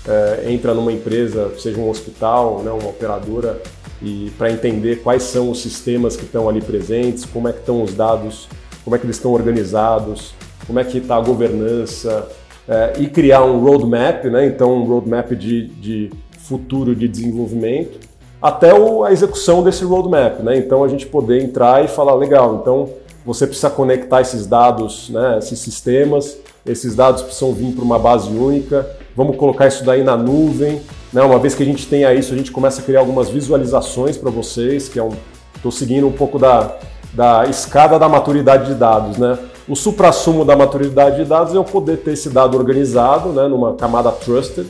é, 0.06 0.52
entra 0.52 0.74
numa 0.74 0.92
empresa, 0.92 1.50
seja 1.58 1.80
um 1.80 1.90
hospital, 1.90 2.62
né, 2.62 2.72
uma 2.72 2.90
operadora, 2.90 3.62
e 4.02 4.32
para 4.38 4.52
entender 4.52 4.98
quais 4.98 5.24
são 5.24 5.50
os 5.50 5.62
sistemas 5.62 6.18
que 6.18 6.26
estão 6.26 6.50
ali 6.50 6.60
presentes, 6.60 7.24
como 7.24 7.48
é 7.48 7.54
que 7.54 7.60
estão 7.60 7.82
os 7.82 7.94
dados, 7.94 8.50
como 8.84 8.94
é 8.94 9.00
que 9.00 9.06
eles 9.06 9.16
estão 9.16 9.32
organizados, 9.32 10.34
como 10.68 10.78
é 10.78 10.84
que 10.84 10.98
está 10.98 11.16
a 11.16 11.22
governança, 11.22 12.28
é, 12.68 12.94
e 13.00 13.08
criar 13.08 13.46
um 13.46 13.60
roadmap, 13.60 14.26
né? 14.26 14.46
Então 14.46 14.74
um 14.74 14.84
roadmap 14.84 15.32
de, 15.32 15.68
de 15.68 16.10
futuro 16.38 16.94
de 16.94 17.08
desenvolvimento 17.08 18.11
até 18.42 18.74
o, 18.74 19.04
a 19.04 19.12
execução 19.12 19.62
desse 19.62 19.84
roadmap. 19.84 20.40
Né? 20.42 20.58
Então 20.58 20.84
a 20.84 20.88
gente 20.88 21.06
poder 21.06 21.44
entrar 21.44 21.84
e 21.84 21.88
falar, 21.88 22.16
legal, 22.16 22.60
então 22.62 22.90
você 23.26 23.46
precisa 23.46 23.70
conectar 23.70 24.22
esses 24.22 24.48
dados, 24.48 25.10
né, 25.10 25.38
esses 25.38 25.60
sistemas, 25.60 26.38
esses 26.66 26.96
dados 26.96 27.22
precisam 27.22 27.54
vir 27.54 27.74
para 27.74 27.84
uma 27.84 28.00
base 28.00 28.30
única, 28.30 28.90
vamos 29.16 29.38
colocar 29.38 29.68
isso 29.68 29.84
daí 29.84 30.04
na 30.04 30.18
nuvem. 30.18 30.82
Né? 31.14 31.22
Uma 31.22 31.38
vez 31.38 31.54
que 31.54 31.62
a 31.62 31.66
gente 31.66 31.88
tenha 31.88 32.14
isso, 32.14 32.34
a 32.34 32.38
gente 32.38 32.52
começa 32.52 32.82
a 32.82 32.84
criar 32.84 33.00
algumas 33.02 33.30
visualizações 33.30 34.18
para 34.18 34.32
vocês, 34.32 34.90
que 34.90 34.98
é 34.98 35.04
um. 35.04 35.12
Estou 35.56 35.72
seguindo 35.72 36.08
um 36.08 36.12
pouco 36.12 36.40
da, 36.40 36.76
da 37.14 37.46
escada 37.46 38.00
da 38.00 38.10
maturidade 38.10 38.66
de 38.66 38.74
dados. 38.74 39.18
Né? 39.18 39.38
O 39.68 39.76
supra-sumo 39.76 40.44
da 40.44 40.56
maturidade 40.56 41.18
de 41.18 41.26
dados 41.26 41.54
é 41.54 41.58
eu 41.58 41.64
poder 41.64 41.98
ter 41.98 42.14
esse 42.14 42.30
dado 42.30 42.58
organizado 42.58 43.30
né, 43.30 43.48
numa 43.48 43.76
camada 43.76 44.12
trusted, 44.12 44.68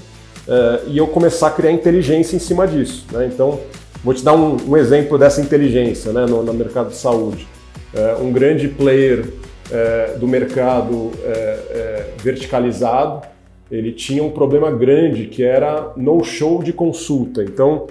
uh, 0.51 0.89
e 0.89 0.97
eu 0.97 1.07
começar 1.07 1.47
a 1.47 1.51
criar 1.51 1.71
inteligência 1.71 2.35
em 2.35 2.39
cima 2.39 2.67
disso. 2.67 3.05
Né? 3.11 3.29
Então, 3.33 3.59
vou 4.03 4.13
te 4.13 4.23
dar 4.23 4.33
um, 4.33 4.57
um, 4.67 4.75
exemplo 4.75 5.17
dessa 5.17 5.39
inteligência 5.39 6.11
né, 6.11 6.25
no, 6.25 6.43
no 6.43 6.53
mercado 6.53 6.89
de 6.89 6.97
saúde. 6.97 7.47
Uh, 7.93 8.23
um 8.23 8.31
grande 8.31 8.67
player 8.67 9.21
uh, 9.21 10.19
do 10.19 10.27
mercado 10.27 11.11
verticalizado, 12.21 13.25
ele 13.71 13.93
tinha 13.93 14.23
um 14.23 14.29
problema 14.29 14.69
grande 14.69 15.25
que 15.25 15.43
era 15.43 15.93
no-show 15.95 16.61
de 16.61 16.73
consulta. 16.73 17.41
Então, 17.41 17.87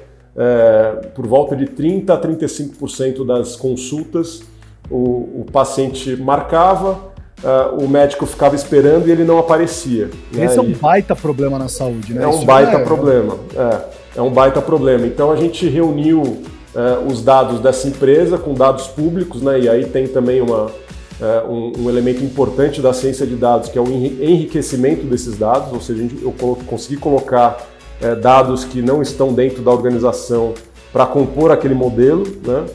por 1.15 1.27
volta 1.27 1.57
de 1.57 1.67
30 1.67 2.15
a 2.15 2.21
35% 2.21 3.27
das 3.27 3.57
consultas, 3.57 4.43
o, 4.91 5.41
o 5.41 5.47
paciente 5.51 6.15
marcava, 6.17 7.10
uh, 7.43 7.83
o 7.83 7.89
médico 7.89 8.27
ficava 8.27 8.55
esperando 8.55 9.09
e 9.09 9.11
ele 9.11 9.25
não 9.25 9.39
aparecia. 9.39 10.11
Né? 10.33 10.45
Esse 10.45 10.59
é 10.59 10.63
um 10.63 10.73
baita 10.73 11.17
problema 11.17 11.59
na 11.59 11.69
saúde, 11.69 12.15
né? 12.15 12.25
É 12.25 12.27
um 12.27 12.31
Isso 12.31 12.45
baita 12.45 12.79
é... 12.79 12.85
problema. 12.85 13.37
É, 13.57 14.19
é 14.19 14.23
um 14.23 14.31
baita 14.31 14.61
problema. 14.61 15.07
Então 15.07 15.31
a 15.31 15.37
gente 15.37 15.69
reuniu 15.69 16.23
uh, 16.23 17.07
os 17.07 17.23
dados 17.23 17.61
dessa 17.61 17.89
empresa 17.89 18.39
com 18.39 18.55
dados 18.55 18.87
públicos, 18.89 19.43
né? 19.43 19.61
E 19.61 19.69
aí 19.69 19.87
tem 19.87 20.07
também 20.07 20.41
uma, 20.41 20.67
uh, 20.67 21.49
um, 21.49 21.73
um, 21.85 21.89
elemento 21.89 22.23
importante 22.25 22.81
da 22.81 22.93
ciência 22.93 23.27
de 23.27 23.37
dados, 23.37 23.69
que 23.69 23.79
é 23.79 23.81
o 23.81 23.89
enriquecimento 23.89 25.07
desses 25.07 25.37
dados, 25.37 25.73
ou 25.73 25.81
seja, 25.81 26.09
eu 26.23 26.33
consegui 26.67 26.97
colocar 26.97 27.67
uh, 28.01 28.17
dados 28.17 28.65
que 28.65 28.83
não 28.83 29.03
estão 29.03 29.33
dentro 29.33 29.63
da 29.63 29.71
organização 29.71 30.55
para 30.93 31.07
compor 31.07 31.51
aquele 31.51 31.75
modelo, 31.75 32.25
né? 32.45 32.67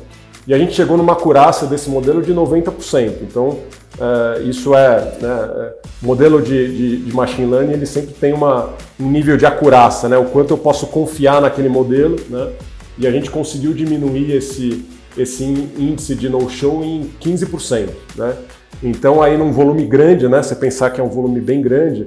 E 0.47 0.53
a 0.53 0.59
gente 0.59 0.73
chegou 0.73 0.95
numa 0.95 1.13
acurácia 1.13 1.65
desse 1.65 1.89
modelo 1.89 2.21
de 2.21 2.31
90%. 2.31 3.13
Então, 3.23 3.57
Uh, 3.95 4.49
isso 4.49 4.75
é, 4.75 5.17
né, 5.21 5.49
é, 5.55 5.73
modelo 6.01 6.41
de, 6.41 6.75
de, 6.75 6.97
de, 7.05 7.15
machine 7.15 7.49
learning 7.49 7.71
ele 7.71 7.85
sempre 7.85 8.13
tem 8.13 8.33
uma, 8.33 8.73
um 8.99 9.09
nível 9.09 9.37
de 9.37 9.45
acurácia, 9.45 10.09
né, 10.09 10.17
o 10.17 10.25
quanto 10.25 10.51
eu 10.51 10.57
posso 10.57 10.87
confiar 10.87 11.41
naquele 11.41 11.69
modelo, 11.69 12.17
né, 12.29 12.49
e 12.97 13.07
a 13.07 13.11
gente 13.11 13.31
conseguiu 13.31 13.73
diminuir 13.73 14.35
esse, 14.35 14.85
esse 15.17 15.45
índice 15.45 16.13
de 16.13 16.27
no-show 16.27 16.83
em 16.83 17.09
15%. 17.21 17.87
Né, 18.17 18.35
então 18.83 19.21
aí 19.21 19.37
num 19.37 19.53
volume 19.53 19.85
grande, 19.85 20.27
né, 20.27 20.43
você 20.43 20.55
pensar 20.55 20.89
que 20.89 20.99
é 20.99 21.03
um 21.03 21.09
volume 21.09 21.39
bem 21.39 21.61
grande, 21.61 22.01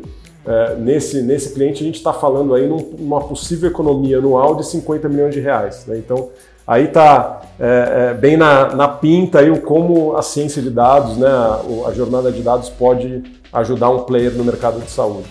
uh, 0.45 0.79
nesse, 0.79 1.23
nesse 1.23 1.55
cliente 1.55 1.83
a 1.83 1.87
gente 1.87 1.97
está 1.97 2.13
falando 2.13 2.55
aí 2.55 2.69
num, 2.69 2.97
numa 2.99 3.23
possível 3.23 3.71
economia 3.71 4.19
anual 4.19 4.57
de 4.57 4.67
50 4.67 5.09
milhões 5.09 5.33
de 5.33 5.41
reais. 5.41 5.87
Né, 5.87 5.97
então 5.97 6.29
Aí 6.69 6.85
está 6.85 7.41
é, 7.59 8.11
é, 8.11 8.15
bem 8.15 8.37
na, 8.37 8.75
na, 8.75 8.87
pinta 8.87 9.39
aí 9.39 9.51
o 9.51 9.63
como 9.63 10.15
a 10.19 10.23
ciência 10.23 10.61
de 10.61 10.69
dados, 10.69 11.17
né, 11.17 11.27
a, 11.27 11.89
a, 11.89 11.95
jornada 11.95 12.31
de 12.31 12.43
dados 12.43 12.69
pode 12.69 13.23
ajudar 13.51 13.89
um 13.89 14.01
player 14.01 14.33
no 14.33 14.45
mercado 14.45 14.79
de 14.79 14.91
saúde. 14.91 15.27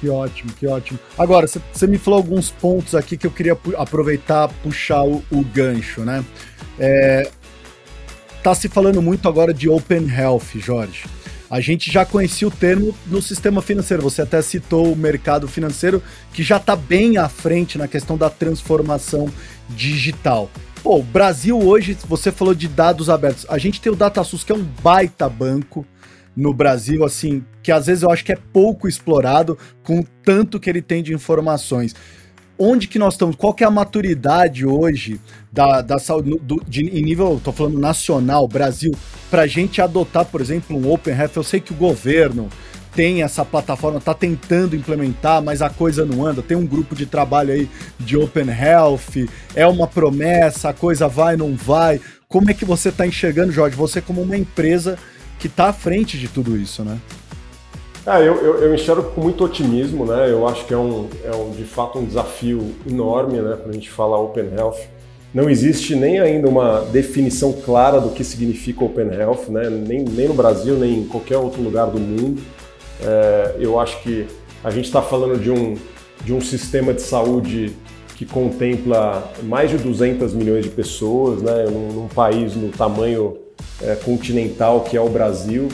Que 0.00 0.08
ótimo, 0.08 0.52
que 0.52 0.64
ótimo. 0.64 0.96
Agora, 1.18 1.48
você 1.48 1.86
me 1.88 1.98
falou 1.98 2.18
alguns 2.18 2.52
pontos 2.52 2.94
aqui 2.94 3.16
que 3.16 3.26
eu 3.26 3.32
queria 3.32 3.58
aproveitar, 3.76 4.48
puxar 4.62 5.02
o, 5.02 5.24
o 5.32 5.42
gancho, 5.42 6.02
né? 6.02 6.24
É, 6.78 7.30
tá 8.40 8.54
se 8.54 8.68
falando 8.68 9.02
muito 9.02 9.28
agora 9.28 9.52
de 9.52 9.68
Open 9.68 10.08
Health, 10.08 10.54
Jorge. 10.54 11.04
A 11.50 11.60
gente 11.60 11.90
já 11.90 12.04
conhecia 12.04 12.46
o 12.46 12.50
termo 12.50 12.94
no 13.06 13.20
sistema 13.20 13.60
financeiro. 13.60 14.02
Você 14.04 14.22
até 14.22 14.40
citou 14.40 14.92
o 14.92 14.96
mercado 14.96 15.48
financeiro, 15.48 16.02
que 16.32 16.44
já 16.44 16.58
está 16.58 16.76
bem 16.76 17.16
à 17.16 17.28
frente 17.28 17.76
na 17.76 17.88
questão 17.88 18.16
da 18.16 18.30
transformação 18.30 19.28
digital. 19.68 20.48
Pô, 20.86 20.98
o 20.98 21.02
Brasil 21.02 21.58
hoje, 21.58 21.98
você 22.06 22.30
falou 22.30 22.54
de 22.54 22.68
dados 22.68 23.10
abertos. 23.10 23.44
A 23.48 23.58
gente 23.58 23.80
tem 23.80 23.90
o 23.90 23.96
DataSUS, 23.96 24.44
que 24.44 24.52
é 24.52 24.54
um 24.54 24.62
baita 24.62 25.28
banco 25.28 25.84
no 26.36 26.54
Brasil, 26.54 27.04
assim, 27.04 27.44
que 27.60 27.72
às 27.72 27.86
vezes 27.86 28.04
eu 28.04 28.10
acho 28.12 28.24
que 28.24 28.30
é 28.30 28.38
pouco 28.52 28.86
explorado 28.86 29.58
com 29.82 29.98
o 29.98 30.06
tanto 30.22 30.60
que 30.60 30.70
ele 30.70 30.80
tem 30.80 31.02
de 31.02 31.12
informações. 31.12 31.92
Onde 32.56 32.86
que 32.86 33.00
nós 33.00 33.14
estamos? 33.14 33.34
Qual 33.34 33.52
que 33.52 33.64
é 33.64 33.66
a 33.66 33.70
maturidade 33.70 34.64
hoje 34.64 35.20
da, 35.52 35.82
da 35.82 35.98
saúde 35.98 36.38
do, 36.40 36.62
de, 36.68 36.82
em 36.82 37.02
nível, 37.02 37.38
estou 37.38 37.52
falando 37.52 37.80
nacional, 37.80 38.46
Brasil, 38.46 38.92
para 39.28 39.42
a 39.42 39.46
gente 39.48 39.82
adotar, 39.82 40.26
por 40.26 40.40
exemplo, 40.40 40.76
um 40.76 40.92
Open 40.92 41.18
Health? 41.18 41.32
Eu 41.34 41.42
sei 41.42 41.58
que 41.58 41.72
o 41.72 41.76
governo 41.76 42.48
tem 42.96 43.22
essa 43.22 43.44
plataforma, 43.44 43.98
está 43.98 44.14
tentando 44.14 44.74
implementar, 44.74 45.42
mas 45.42 45.60
a 45.60 45.68
coisa 45.68 46.06
não 46.06 46.24
anda. 46.24 46.42
Tem 46.42 46.56
um 46.56 46.66
grupo 46.66 46.94
de 46.94 47.04
trabalho 47.04 47.52
aí 47.52 47.68
de 48.00 48.16
Open 48.16 48.48
Health, 48.48 49.28
é 49.54 49.66
uma 49.66 49.86
promessa, 49.86 50.70
a 50.70 50.72
coisa 50.72 51.06
vai, 51.06 51.36
não 51.36 51.54
vai. 51.54 52.00
Como 52.26 52.50
é 52.50 52.54
que 52.54 52.64
você 52.64 52.88
está 52.88 53.06
enxergando, 53.06 53.52
Jorge? 53.52 53.76
Você 53.76 54.00
como 54.00 54.22
uma 54.22 54.36
empresa 54.36 54.98
que 55.38 55.46
está 55.46 55.66
à 55.66 55.72
frente 55.74 56.18
de 56.18 56.26
tudo 56.26 56.56
isso, 56.56 56.82
né? 56.82 56.98
Ah, 58.06 58.20
eu, 58.20 58.36
eu, 58.36 58.62
eu, 58.62 58.74
enxergo 58.74 59.02
com 59.10 59.20
muito 59.20 59.44
otimismo, 59.44 60.06
né? 60.06 60.30
Eu 60.30 60.48
acho 60.48 60.64
que 60.64 60.72
é, 60.72 60.78
um, 60.78 61.08
é 61.22 61.36
um, 61.36 61.50
de 61.50 61.64
fato 61.64 61.98
um 61.98 62.04
desafio 62.04 62.72
enorme, 62.88 63.40
né? 63.40 63.58
Quando 63.60 63.70
a 63.70 63.74
gente 63.74 63.90
fala 63.90 64.16
Open 64.16 64.48
Health. 64.56 64.78
Não 65.34 65.50
existe 65.50 65.94
nem 65.94 66.18
ainda 66.18 66.48
uma 66.48 66.80
definição 66.80 67.52
clara 67.52 68.00
do 68.00 68.10
que 68.10 68.24
significa 68.24 68.84
Open 68.84 69.12
Health, 69.12 69.50
né? 69.50 69.68
Nem, 69.68 70.02
nem 70.02 70.28
no 70.28 70.34
Brasil, 70.34 70.76
nem 70.76 71.00
em 71.00 71.04
qualquer 71.04 71.36
outro 71.36 71.60
lugar 71.60 71.88
do 71.88 71.98
mundo. 71.98 72.40
É, 73.02 73.56
eu 73.58 73.78
acho 73.78 74.02
que 74.02 74.26
a 74.62 74.70
gente 74.70 74.86
está 74.86 75.02
falando 75.02 75.38
de 75.40 75.50
um, 75.50 75.76
de 76.24 76.32
um 76.32 76.40
sistema 76.40 76.92
de 76.92 77.02
saúde 77.02 77.74
que 78.16 78.24
contempla 78.24 79.30
mais 79.42 79.70
de 79.70 79.76
200 79.76 80.32
milhões 80.32 80.64
de 80.64 80.70
pessoas, 80.70 81.42
né? 81.42 81.64
Num, 81.64 81.92
num 81.92 82.08
país 82.08 82.54
no 82.54 82.70
tamanho 82.70 83.36
é, 83.82 83.94
continental 83.96 84.80
que 84.80 84.96
é 84.96 85.00
o 85.00 85.08
Brasil, 85.08 85.68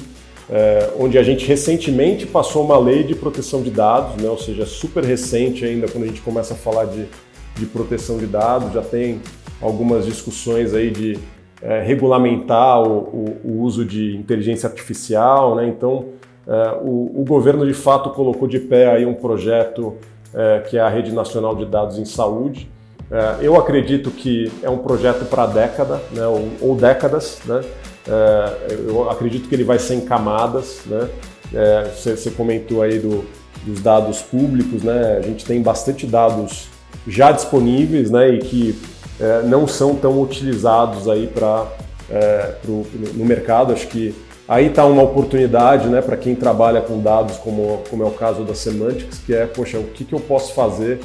é, 0.51 0.91
onde 0.99 1.19
a 1.19 1.23
gente 1.23 1.47
recentemente 1.47 2.27
passou 2.27 2.65
uma 2.65 2.79
lei 2.79 3.05
de 3.05 3.15
proteção 3.15 3.63
de 3.63 3.71
dados, 3.71 4.21
né, 4.23 4.29
ou 4.29 4.39
seja, 4.39 4.67
super 4.67 5.05
recente 5.05 5.65
ainda 5.65 5.89
quando 5.89 6.05
a 6.05 6.07
gente 6.09 6.21
começa 6.21 6.55
a 6.55 6.57
falar 6.57 6.87
de, 6.87 7.07
de 7.57 7.67
proteção 7.67 8.19
de 8.19 8.27
dados, 8.27 8.73
já 8.73 8.83
tem 8.83 9.21
algumas 9.61 10.05
discussões 10.05 10.75
aí 10.75 10.91
de 10.91 11.19
é, 11.63 11.81
regulamentar 11.81 12.83
o, 12.83 12.99
o, 12.99 13.41
o, 13.45 13.63
uso 13.63 13.85
de 13.85 14.17
inteligência 14.17 14.69
artificial, 14.69 15.55
né, 15.55 15.67
então 15.69 16.09
o, 16.83 17.21
o, 17.21 17.25
governo 17.25 17.67
de 17.67 17.75
fato 17.75 18.11
colocou 18.11 18.49
de 18.49 18.59
pé 18.59 18.91
aí 18.91 19.07
um 19.07 19.15
projeto 19.15 19.97
é, 20.35 20.61
que 20.69 20.77
é 20.77 20.81
a 20.81 20.89
Rede 20.89 21.13
Nacional 21.13 21.55
de 21.55 21.65
Dados 21.67 21.99
em 21.99 22.05
Saúde, 22.05 22.69
é, 23.13 23.47
eu 23.47 23.57
acredito 23.57 24.11
que 24.11 24.51
é 24.63 24.71
um 24.71 24.79
projeto 24.79 25.27
para 25.27 25.45
década, 25.45 26.01
né, 26.13 26.27
ou, 26.27 26.49
ou, 26.63 26.75
décadas. 26.75 27.41
Né? 27.45 27.61
É, 28.09 28.79
eu 28.89 29.11
acredito 29.11 29.51
que 29.51 29.55
ele 29.55 29.65
vai 29.65 29.79
ser 29.79 29.97
em 29.97 30.01
camadas. 30.01 30.81
Né? 30.87 31.11
É, 31.53 31.91
você, 31.95 32.31
comentou 32.31 32.81
aí 32.81 32.99
do, 32.99 33.23
dos 33.67 33.83
dados 33.83 34.23
públicos, 34.23 34.83
né? 34.83 35.19
a 35.19 35.21
gente 35.21 35.45
tem 35.45 35.61
bastante 35.61 36.07
dados 36.07 36.69
já 37.07 37.33
disponíveis 37.33 38.11
né, 38.11 38.31
e 38.31 38.39
que 38.39 38.83
é, 39.21 39.43
não 39.43 39.69
são 39.69 39.95
tão 39.95 40.19
utilizados 40.23 41.07
aí 41.07 41.27
para 41.27 41.67
é, 42.11 42.55
no 42.67 43.25
mercado. 43.27 43.75
Acho 43.75 43.89
que 43.89 44.15
aí 44.53 44.67
está 44.67 44.85
uma 44.85 45.03
oportunidade 45.03 45.89
né, 45.89 46.03
para 46.03 46.15
quem 46.15 46.35
trabalha 46.35 46.83
com 46.83 47.01
dados, 47.01 47.39
como, 47.39 47.83
como 47.89 48.03
é 48.03 48.07
o 48.07 48.11
caso 48.11 48.45
da 48.45 48.55
Semantics, 48.55 49.19
que 49.25 49.35
é, 49.35 49.47
poxa, 49.47 49.79
o 49.79 49.85
que, 49.85 50.05
que 50.05 50.15
eu 50.15 50.21
posso 50.21 50.53
fazer 50.53 51.01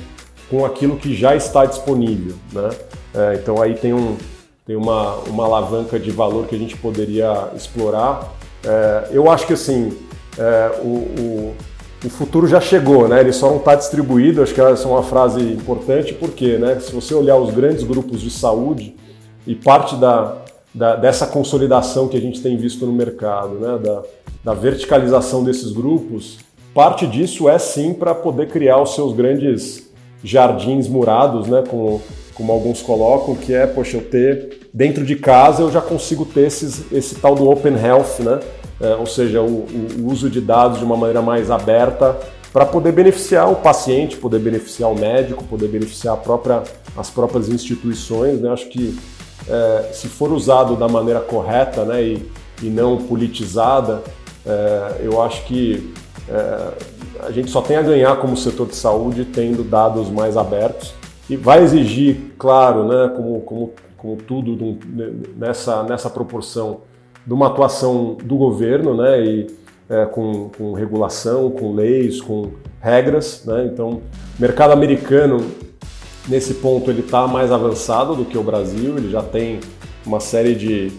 com 0.49 0.65
aquilo 0.65 0.97
que 0.97 1.15
já 1.15 1.33
está 1.33 1.65
disponível. 1.65 2.35
Né? 2.51 2.69
É, 3.15 3.35
então 3.35 3.61
aí 3.61 3.73
tem, 3.75 3.93
um, 3.93 4.17
tem 4.65 4.75
uma, 4.75 5.15
uma 5.29 5.45
alavanca 5.45 5.97
de 5.97 6.11
valor 6.11 6.45
que 6.45 6.55
a 6.57 6.59
gente 6.59 6.75
poderia 6.75 7.47
explorar. 7.55 8.33
É, 8.65 9.07
eu 9.11 9.31
acho 9.31 9.47
que 9.47 9.53
assim, 9.53 9.97
é, 10.37 10.81
o, 10.81 10.87
o, 10.87 11.55
o, 12.03 12.09
futuro 12.09 12.47
já 12.47 12.59
chegou, 12.59 13.07
né? 13.07 13.21
ele 13.21 13.31
só 13.31 13.49
não 13.49 13.57
está 13.57 13.75
distribuído, 13.75 14.43
acho 14.43 14.53
que 14.53 14.59
essa 14.59 14.83
é 14.83 14.91
uma 14.91 15.03
frase 15.03 15.39
importante, 15.39 16.13
porque 16.13 16.57
né, 16.57 16.81
se 16.81 16.91
você 16.91 17.13
olhar 17.13 17.37
os 17.37 17.53
grandes 17.53 17.85
grupos 17.85 18.19
de 18.19 18.29
saúde 18.29 18.93
e 19.45 19.55
parte 19.55 19.95
da, 19.95 20.35
da, 20.77 20.95
dessa 20.95 21.25
consolidação 21.25 22.07
que 22.07 22.15
a 22.15 22.21
gente 22.21 22.39
tem 22.39 22.55
visto 22.55 22.85
no 22.85 22.93
mercado, 22.93 23.55
né, 23.55 23.79
da, 23.83 24.03
da 24.43 24.53
verticalização 24.53 25.43
desses 25.43 25.71
grupos, 25.71 26.37
parte 26.73 27.07
disso 27.07 27.49
é 27.49 27.57
sim 27.57 27.93
para 27.93 28.13
poder 28.13 28.47
criar 28.47 28.79
os 28.79 28.93
seus 28.93 29.13
grandes 29.13 29.89
jardins 30.23 30.87
murados, 30.87 31.47
né, 31.47 31.63
como, 31.67 31.99
como 32.35 32.51
alguns 32.51 32.83
colocam, 32.83 33.35
que 33.35 33.53
é, 33.53 33.65
poxa, 33.65 33.97
eu 33.97 34.03
ter 34.03 34.69
dentro 34.71 35.03
de 35.03 35.15
casa 35.15 35.63
eu 35.63 35.71
já 35.71 35.81
consigo 35.81 36.23
ter 36.23 36.41
esses, 36.41 36.91
esse 36.91 37.15
tal 37.15 37.33
do 37.33 37.49
open 37.49 37.73
health, 37.73 38.19
né, 38.19 38.39
é, 38.79 38.93
ou 38.95 39.07
seja, 39.07 39.41
o, 39.41 39.65
o, 39.65 40.11
uso 40.11 40.29
de 40.29 40.39
dados 40.39 40.77
de 40.77 40.85
uma 40.85 40.95
maneira 40.95 41.23
mais 41.23 41.49
aberta 41.49 42.15
para 42.53 42.67
poder 42.67 42.91
beneficiar 42.91 43.51
o 43.51 43.55
paciente, 43.55 44.15
poder 44.15 44.39
beneficiar 44.39 44.91
o 44.91 44.95
médico, 44.95 45.43
poder 45.43 45.69
beneficiar 45.69 46.15
própria, 46.17 46.61
as 46.95 47.09
próprias 47.09 47.49
instituições. 47.49 48.39
Né? 48.39 48.49
Acho 48.49 48.69
que 48.69 48.97
é, 49.49 49.89
se 49.93 50.07
for 50.07 50.31
usado 50.31 50.75
da 50.75 50.87
maneira 50.87 51.19
correta 51.19 51.83
né, 51.85 52.03
e, 52.03 52.31
e 52.61 52.69
não 52.69 52.97
politizada, 52.97 54.03
é, 54.45 55.01
eu 55.01 55.21
acho 55.21 55.45
que 55.45 55.93
é, 56.29 56.73
a 57.25 57.31
gente 57.31 57.49
só 57.49 57.61
tem 57.61 57.77
a 57.77 57.81
ganhar 57.81 58.15
como 58.17 58.35
setor 58.35 58.67
de 58.67 58.75
saúde 58.75 59.25
tendo 59.25 59.63
dados 59.63 60.09
mais 60.09 60.37
abertos 60.37 60.93
e 61.29 61.35
vai 61.35 61.61
exigir, 61.63 62.33
claro, 62.37 62.87
né, 62.87 63.13
como, 63.15 63.41
como, 63.41 63.73
como 63.97 64.15
tudo 64.17 64.77
nessa, 65.35 65.83
nessa 65.83 66.09
proporção, 66.09 66.81
de 67.25 67.33
uma 67.33 67.47
atuação 67.47 68.15
do 68.23 68.37
governo, 68.37 68.95
né, 68.95 69.21
e, 69.25 69.47
é, 69.89 70.05
com, 70.05 70.49
com 70.57 70.73
regulação, 70.73 71.49
com 71.51 71.73
leis, 71.73 72.21
com 72.21 72.51
regras. 72.79 73.43
Né, 73.45 73.69
então, 73.71 74.01
mercado 74.39 74.71
americano, 74.71 75.45
nesse 76.27 76.55
ponto, 76.55 76.91
ele 76.91 77.01
está 77.01 77.27
mais 77.27 77.51
avançado 77.51 78.15
do 78.15 78.25
que 78.25 78.37
o 78.37 78.43
Brasil, 78.43 78.97
ele 78.97 79.09
já 79.09 79.21
tem 79.21 79.59
uma 80.05 80.19
série 80.19 80.55
de, 80.55 80.91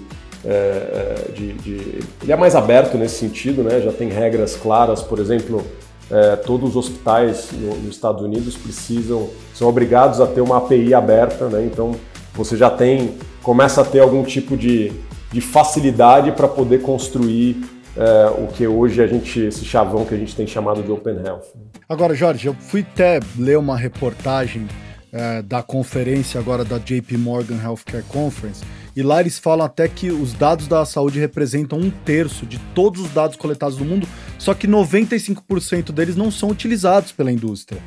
é, 0.44 0.48
é 0.48 1.32
de, 1.32 1.52
de, 1.54 1.98
ele 2.22 2.32
é 2.32 2.36
mais 2.36 2.54
aberto 2.54 2.96
nesse 2.96 3.16
sentido, 3.16 3.62
né? 3.62 3.80
já 3.80 3.92
tem 3.92 4.08
regras 4.08 4.56
claras, 4.56 5.02
por 5.02 5.18
exemplo, 5.18 5.64
é, 6.10 6.36
todos 6.36 6.70
os 6.70 6.76
hospitais 6.76 7.50
no, 7.52 7.76
nos 7.76 7.94
Estados 7.94 8.22
Unidos 8.22 8.56
precisam, 8.56 9.28
são 9.54 9.68
obrigados 9.68 10.20
a 10.20 10.26
ter 10.26 10.40
uma 10.40 10.58
API 10.58 10.94
aberta, 10.94 11.48
né? 11.48 11.64
então 11.64 11.92
você 12.34 12.56
já 12.56 12.70
tem, 12.70 13.16
começa 13.42 13.82
a 13.82 13.84
ter 13.84 14.00
algum 14.00 14.22
tipo 14.22 14.56
de, 14.56 14.92
de 15.30 15.40
facilidade 15.40 16.32
para 16.32 16.48
poder 16.48 16.80
construir 16.82 17.60
é, 17.96 18.26
o 18.40 18.46
que 18.46 18.66
hoje 18.66 19.02
a 19.02 19.06
gente, 19.06 19.40
esse 19.40 19.64
chavão 19.64 20.04
que 20.04 20.14
a 20.14 20.16
gente 20.16 20.34
tem 20.34 20.46
chamado 20.46 20.82
de 20.82 20.90
Open 20.90 21.16
Health. 21.24 21.42
Agora, 21.88 22.14
Jorge, 22.14 22.46
eu 22.46 22.54
fui 22.54 22.86
até 22.92 23.18
ler 23.36 23.58
uma 23.58 23.76
reportagem 23.76 24.68
é, 25.12 25.42
da 25.42 25.62
conferência 25.62 26.40
agora 26.40 26.64
da 26.64 26.78
JP 26.78 27.16
Morgan 27.16 27.60
Healthcare 27.62 28.04
Conference, 28.08 28.62
e 28.94 29.02
lá 29.02 29.20
eles 29.20 29.38
falam 29.38 29.64
até 29.64 29.86
que 29.88 30.10
os 30.10 30.32
dados 30.32 30.66
da 30.66 30.84
saúde 30.84 31.18
representam 31.18 31.78
um 31.78 31.90
terço 31.90 32.44
de 32.44 32.58
todos 32.74 33.02
os 33.02 33.10
dados 33.10 33.36
coletados 33.36 33.78
no 33.78 33.84
mundo, 33.84 34.08
só 34.38 34.54
que 34.54 34.66
95% 34.66 35.92
deles 35.92 36.16
não 36.16 36.30
são 36.30 36.50
utilizados 36.50 37.12
pela 37.12 37.30
indústria. 37.30 37.80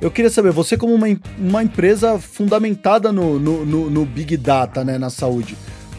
Eu 0.00 0.10
queria 0.10 0.30
saber, 0.30 0.52
você 0.52 0.76
como 0.76 0.94
uma, 0.94 1.06
uma 1.38 1.62
empresa 1.62 2.18
fundamentada 2.18 3.10
no, 3.10 3.38
no, 3.38 3.64
no, 3.64 3.90
no 3.90 4.04
Big 4.04 4.36
Data, 4.36 4.84
né, 4.84 4.98
na 4.98 5.10
saúde, 5.10 5.56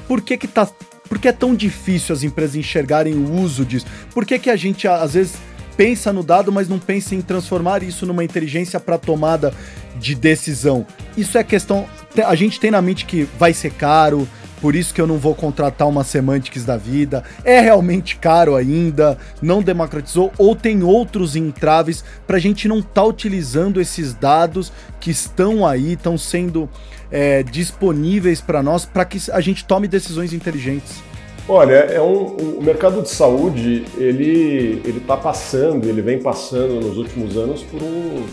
por 0.07 0.21
que 0.21 0.37
que 0.37 0.47
tá... 0.47 0.69
Por 1.07 1.19
que 1.19 1.27
é 1.27 1.31
tão 1.31 1.53
difícil 1.53 2.15
as 2.15 2.23
empresas 2.23 2.55
enxergarem 2.55 3.13
o 3.13 3.31
uso 3.39 3.63
disso? 3.63 3.85
Por 4.11 4.25
que, 4.25 4.39
que 4.39 4.49
a 4.49 4.55
gente, 4.55 4.87
às 4.87 5.13
vezes, 5.13 5.35
pensa 5.77 6.11
no 6.11 6.23
dado, 6.23 6.51
mas 6.51 6.67
não 6.67 6.79
pensa 6.79 7.13
em 7.13 7.21
transformar 7.21 7.83
isso 7.83 8.05
numa 8.05 8.23
inteligência 8.23 8.79
para 8.79 8.97
tomada 8.97 9.53
de 9.99 10.15
decisão? 10.15 10.85
Isso 11.17 11.37
é 11.37 11.43
questão. 11.43 11.85
A 12.25 12.35
gente 12.35 12.59
tem 12.59 12.71
na 12.71 12.81
mente 12.81 13.05
que 13.05 13.23
vai 13.37 13.53
ser 13.53 13.71
caro, 13.71 14.27
por 14.61 14.75
isso 14.75 14.93
que 14.93 15.01
eu 15.01 15.07
não 15.07 15.17
vou 15.17 15.35
contratar 15.35 15.87
uma 15.87 16.03
Semantics 16.03 16.65
da 16.65 16.77
vida. 16.77 17.23
É 17.43 17.59
realmente 17.59 18.15
caro 18.15 18.55
ainda, 18.55 19.17
não 19.41 19.61
democratizou, 19.61 20.31
ou 20.37 20.55
tem 20.55 20.83
outros 20.83 21.35
entraves 21.35 22.03
para 22.25 22.37
a 22.37 22.39
gente 22.39 22.67
não 22.67 22.79
estar 22.79 22.93
tá 22.93 23.05
utilizando 23.05 23.79
esses 23.79 24.13
dados 24.13 24.71
que 24.99 25.11
estão 25.11 25.67
aí, 25.67 25.93
estão 25.93 26.17
sendo 26.17 26.69
é, 27.11 27.43
disponíveis 27.43 28.41
para 28.41 28.63
nós, 28.63 28.85
para 28.85 29.05
que 29.05 29.19
a 29.31 29.39
gente 29.39 29.65
tome 29.65 29.87
decisões 29.87 30.33
inteligentes. 30.33 31.03
Olha, 31.47 31.75
é 31.75 32.01
um, 32.01 32.25
o 32.57 32.63
mercado 32.63 33.03
de 33.03 33.09
saúde 33.09 33.85
ele 33.97 34.81
ele 34.83 34.97
está 34.97 35.15
passando, 35.15 35.87
ele 35.87 36.01
vem 36.01 36.19
passando 36.19 36.81
nos 36.81 36.97
últimos 36.97 37.37
anos 37.37 37.61
por 37.61 37.83
um, 37.83 38.25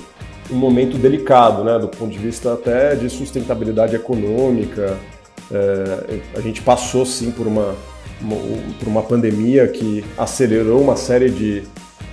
um 0.51 0.57
momento 0.57 0.99
delicado, 0.99 1.65
né, 1.65 1.79
do 1.79 1.89
ponto 1.89 2.11
de 2.11 2.19
vista 2.19 2.53
até 2.53 2.95
de 2.95 3.09
sustentabilidade 3.09 3.95
econômica. 3.95 4.99
É, 5.51 6.21
a 6.37 6.41
gente 6.41 6.63
passou 6.63 7.05
sim 7.05 7.31
por 7.31 7.47
uma, 7.47 7.75
uma, 8.21 8.37
por 8.79 8.89
uma 8.89 9.03
pandemia 9.03 9.69
que 9.69 10.05
acelerou 10.17 10.81
uma 10.81 10.97
série 10.97 11.31
de, 11.31 11.63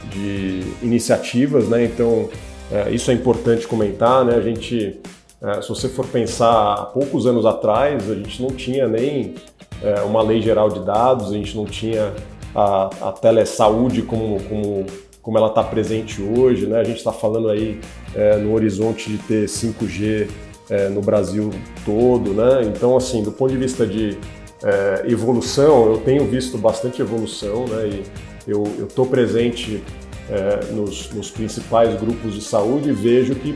de 0.09 0.61
iniciativas, 0.81 1.67
né? 1.67 1.85
Então 1.85 2.29
é, 2.71 2.91
isso 2.91 3.09
é 3.11 3.13
importante 3.13 3.67
comentar, 3.67 4.23
né? 4.25 4.35
A 4.35 4.41
gente, 4.41 4.99
é, 5.41 5.61
se 5.61 5.69
você 5.69 5.89
for 5.89 6.05
pensar 6.05 6.73
há 6.73 6.85
poucos 6.85 7.25
anos 7.25 7.45
atrás, 7.45 8.09
a 8.09 8.15
gente 8.15 8.41
não 8.41 8.49
tinha 8.49 8.87
nem 8.87 9.35
é, 9.81 10.01
uma 10.01 10.21
lei 10.21 10.41
geral 10.41 10.69
de 10.69 10.79
dados, 10.81 11.31
a 11.31 11.33
gente 11.33 11.55
não 11.55 11.65
tinha 11.65 12.13
a, 12.53 13.09
a 13.09 13.11
telesaúde 13.11 14.01
como, 14.01 14.41
como, 14.43 14.85
como 15.29 15.37
ela 15.37 15.49
está 15.49 15.63
presente 15.63 16.23
hoje, 16.23 16.65
né? 16.65 16.79
A 16.79 16.83
gente 16.83 16.97
está 16.97 17.13
falando 17.13 17.49
aí 17.49 17.79
é, 18.15 18.35
no 18.37 18.51
horizonte 18.51 19.11
de 19.11 19.19
ter 19.19 19.45
5G 19.45 20.27
é, 20.67 20.89
no 20.89 21.01
Brasil 21.01 21.51
todo, 21.85 22.33
né? 22.33 22.63
Então, 22.63 22.97
assim, 22.97 23.21
do 23.21 23.31
ponto 23.31 23.51
de 23.51 23.57
vista 23.59 23.85
de 23.85 24.17
é, 24.63 25.03
evolução, 25.05 25.91
eu 25.91 25.97
tenho 25.99 26.25
visto 26.25 26.57
bastante 26.57 26.99
evolução, 26.99 27.67
né? 27.67 28.01
E 28.47 28.49
eu 28.49 28.63
estou 28.87 29.05
presente 29.05 29.83
é, 30.31 30.73
nos, 30.73 31.13
nos 31.13 31.29
principais 31.29 31.93
grupos 32.01 32.33
de 32.33 32.41
saúde 32.41 32.89
e 32.89 32.91
vejo 32.91 33.35
que 33.35 33.53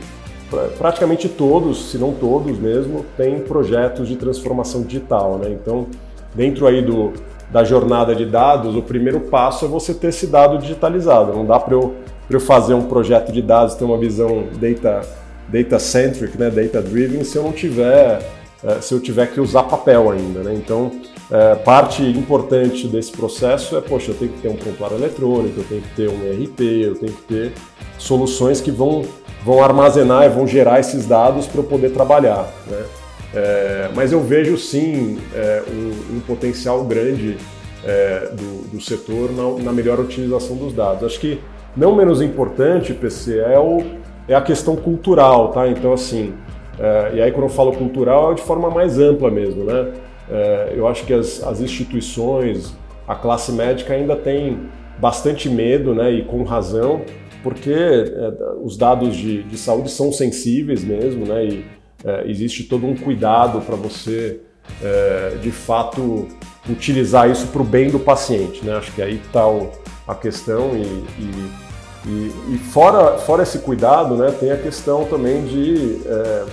praticamente 0.78 1.28
todos, 1.28 1.90
se 1.90 1.98
não 1.98 2.12
todos 2.12 2.56
mesmo, 2.56 3.04
têm 3.16 3.40
projetos 3.40 4.06
de 4.06 4.14
transformação 4.14 4.82
digital, 4.82 5.38
né? 5.38 5.50
Então, 5.50 5.88
dentro 6.36 6.68
aí 6.68 6.82
do, 6.82 7.12
da 7.50 7.62
jornada 7.62 8.14
de 8.14 8.24
dados, 8.24 8.74
o 8.74 8.82
primeiro 8.82 9.20
passo 9.20 9.64
é 9.64 9.68
você 9.68 9.94
ter 9.94 10.08
esse 10.08 10.26
dado 10.26 10.58
digitalizado. 10.58 11.32
Não 11.32 11.44
dá 11.44 11.58
para 11.58 11.74
eu, 11.74 11.94
eu 12.28 12.40
fazer 12.40 12.74
um 12.74 12.84
projeto 12.84 13.30
de 13.32 13.40
dados, 13.40 13.74
ter 13.74 13.84
uma 13.84 13.98
visão 13.98 14.44
data, 14.60 15.02
data 15.48 15.78
centric, 15.78 16.36
né, 16.38 16.50
data 16.50 16.82
driven, 16.82 17.22
se 17.22 17.36
eu 17.36 17.42
não 17.42 17.52
tiver, 17.52 18.20
é, 18.62 18.80
se 18.80 18.92
eu 18.92 19.00
tiver 19.00 19.26
que 19.28 19.40
usar 19.40 19.64
papel 19.64 20.10
ainda. 20.10 20.40
Né? 20.40 20.54
Então, 20.54 20.90
é, 21.30 21.54
parte 21.54 22.02
importante 22.02 22.86
desse 22.86 23.12
processo 23.12 23.76
é, 23.76 23.80
poxa, 23.80 24.10
eu 24.10 24.16
tenho 24.16 24.32
que 24.32 24.40
ter 24.40 24.48
um 24.48 24.56
prontuário 24.56 24.96
eletrônico, 24.96 25.60
eu 25.60 25.64
tenho 25.64 25.82
que 25.82 25.94
ter 25.94 26.08
um 26.08 26.24
ERP, 26.24 26.60
eu 26.60 26.94
tenho 26.96 27.12
que 27.12 27.22
ter 27.22 27.52
soluções 27.98 28.60
que 28.60 28.70
vão, 28.70 29.04
vão 29.44 29.62
armazenar 29.62 30.24
e 30.24 30.28
vão 30.28 30.46
gerar 30.46 30.80
esses 30.80 31.06
dados 31.06 31.46
para 31.46 31.60
eu 31.60 31.64
poder 31.64 31.90
trabalhar. 31.90 32.46
Né? 32.66 32.84
É, 33.34 33.90
mas 33.94 34.12
eu 34.12 34.20
vejo 34.20 34.56
sim 34.56 35.18
é, 35.34 35.62
um, 35.68 36.16
um, 36.16 36.20
potencial 36.20 36.84
grande 36.84 37.36
é, 37.84 38.28
do, 38.32 38.70
do, 38.70 38.80
setor 38.80 39.32
na, 39.32 39.64
na, 39.64 39.72
melhor 39.72 39.98
utilização 39.98 40.56
dos 40.56 40.72
dados. 40.72 41.02
Acho 41.02 41.18
que 41.18 41.40
não 41.76 41.96
menos 41.96 42.22
importante, 42.22 42.94
PC, 42.94 43.40
é, 43.40 43.58
o, 43.58 43.82
é 44.28 44.36
a 44.36 44.40
questão 44.40 44.76
cultural, 44.76 45.50
tá? 45.50 45.66
Então, 45.66 45.92
assim, 45.92 46.32
é, 46.78 47.12
e 47.14 47.22
aí 47.22 47.32
quando 47.32 47.44
eu 47.44 47.50
falo 47.50 47.72
cultural 47.72 48.30
é 48.30 48.34
de 48.36 48.42
forma 48.42 48.70
mais 48.70 49.00
ampla 49.00 49.30
mesmo, 49.32 49.64
né? 49.64 49.92
É, 50.30 50.72
eu 50.76 50.86
acho 50.86 51.04
que 51.04 51.12
as, 51.12 51.42
as 51.42 51.60
instituições, 51.60 52.72
a 53.06 53.16
classe 53.16 53.50
médica 53.50 53.94
ainda 53.94 54.14
tem 54.14 54.60
bastante 55.00 55.50
medo, 55.50 55.92
né? 55.92 56.12
E 56.12 56.22
com 56.22 56.44
razão, 56.44 57.02
porque 57.42 57.72
é, 57.72 58.32
os 58.62 58.76
dados 58.76 59.16
de, 59.16 59.42
de 59.42 59.58
saúde 59.58 59.90
são 59.90 60.12
sensíveis 60.12 60.84
mesmo, 60.84 61.26
né? 61.26 61.44
E, 61.46 61.64
é, 62.04 62.24
existe 62.26 62.64
todo 62.64 62.86
um 62.86 62.94
cuidado 62.94 63.60
para 63.60 63.76
você, 63.76 64.40
é, 64.82 65.36
de 65.40 65.50
fato, 65.50 66.28
utilizar 66.68 67.30
isso 67.30 67.46
para 67.48 67.62
o 67.62 67.64
bem 67.64 67.90
do 67.90 67.98
paciente. 67.98 68.64
Né? 68.64 68.74
Acho 68.74 68.92
que 68.92 69.00
aí 69.00 69.16
está 69.16 69.42
a 70.06 70.14
questão 70.14 70.72
e, 70.74 70.82
e, 70.82 71.50
e, 72.06 72.54
e, 72.54 72.58
fora, 72.58 73.18
fora 73.18 73.42
esse 73.42 73.58
cuidado, 73.60 74.16
né, 74.16 74.30
tem 74.38 74.50
a 74.50 74.56
questão 74.58 75.06
também 75.06 75.44
de, 75.46 76.00
é, 76.06 76.44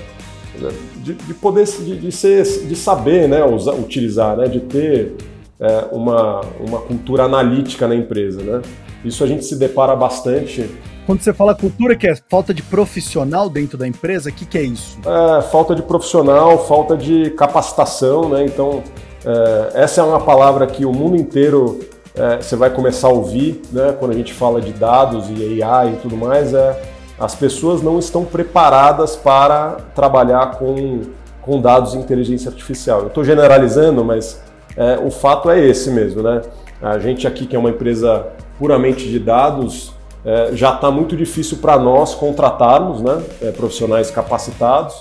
de, 0.98 1.14
de, 1.16 1.34
poder 1.34 1.66
de, 1.66 1.98
de, 1.98 2.12
ser, 2.12 2.44
de 2.44 2.76
saber 2.76 3.28
né, 3.28 3.44
usar, 3.44 3.74
utilizar, 3.74 4.38
né, 4.38 4.48
de 4.48 4.62
ter 4.62 5.16
é, 5.60 5.86
uma, 5.92 6.42
uma 6.60 6.80
cultura 6.80 7.24
analítica 7.24 7.88
na 7.88 7.96
empresa. 7.96 8.42
Né? 8.42 8.62
Isso 9.04 9.22
a 9.24 9.28
gente 9.28 9.44
se 9.44 9.58
depara 9.58 9.96
bastante 9.96 10.70
quando 11.06 11.22
você 11.22 11.34
fala 11.34 11.56
cultura, 11.56 11.96
que 11.96 12.08
é 12.08 12.16
falta 12.30 12.54
de 12.54 12.62
profissional 12.62 13.50
dentro 13.50 13.78
da 13.78 13.88
empresa, 13.88 14.30
o 14.30 14.34
que, 14.34 14.46
que 14.46 14.58
é 14.58 14.64
isso? 14.64 14.98
É, 15.06 15.42
falta 15.42 15.76
de 15.76 15.82
profissional, 15.82 16.66
falta 16.66 16.96
de 16.96 17.32
capacitação, 17.32 18.30
né? 18.30 18.46
Então, 18.46 18.84
é, 19.26 19.84
essa 19.84 20.02
é 20.02 20.04
uma 20.04 20.20
palavra 20.20 20.68
que 20.68 20.86
o 20.86 20.92
mundo 20.92 21.16
inteiro 21.16 21.80
é, 22.16 22.38
você 22.38 22.56
vai 22.56 22.70
começar 22.70 23.08
a 23.08 23.12
ouvir, 23.12 23.62
né? 23.72 23.96
Quando 23.98 24.12
a 24.12 24.16
gente 24.16 24.34
fala 24.34 24.62
de 24.62 24.74
dados 24.74 25.28
e 25.30 25.62
AI 25.64 25.94
e 25.94 25.96
tudo 25.98 26.16
mais, 26.18 26.54
é 26.54 26.82
as 27.20 27.36
pessoas 27.36 27.84
não 27.84 28.00
estão 28.00 28.26
preparadas 28.26 29.16
para 29.16 29.78
trabalhar 29.94 30.58
com, 30.58 31.02
com 31.42 31.62
dados 31.62 31.92
de 31.92 32.00
inteligência 32.00 32.50
artificial. 32.50 33.02
Eu 33.02 33.08
estou 33.08 33.24
generalizando, 33.24 34.04
mas 34.04 34.42
é, 34.76 34.98
o 34.98 35.12
fato 35.12 35.50
é 35.50 35.60
esse 35.60 35.92
mesmo, 35.92 36.24
né? 36.24 36.42
A 36.82 36.98
gente 36.98 37.28
aqui, 37.28 37.46
que 37.46 37.56
é 37.56 37.60
uma 37.60 37.70
empresa 37.70 38.26
puramente 38.58 39.08
de 39.08 39.20
dados, 39.20 39.94
é, 40.24 40.52
já 40.54 40.74
está 40.74 40.92
muito 40.92 41.16
difícil 41.16 41.58
para 41.58 41.78
nós 41.78 42.14
contratarmos 42.14 43.02
né, 43.02 43.22
é, 43.42 43.52
profissionais 43.52 44.12
capacitados 44.12 45.00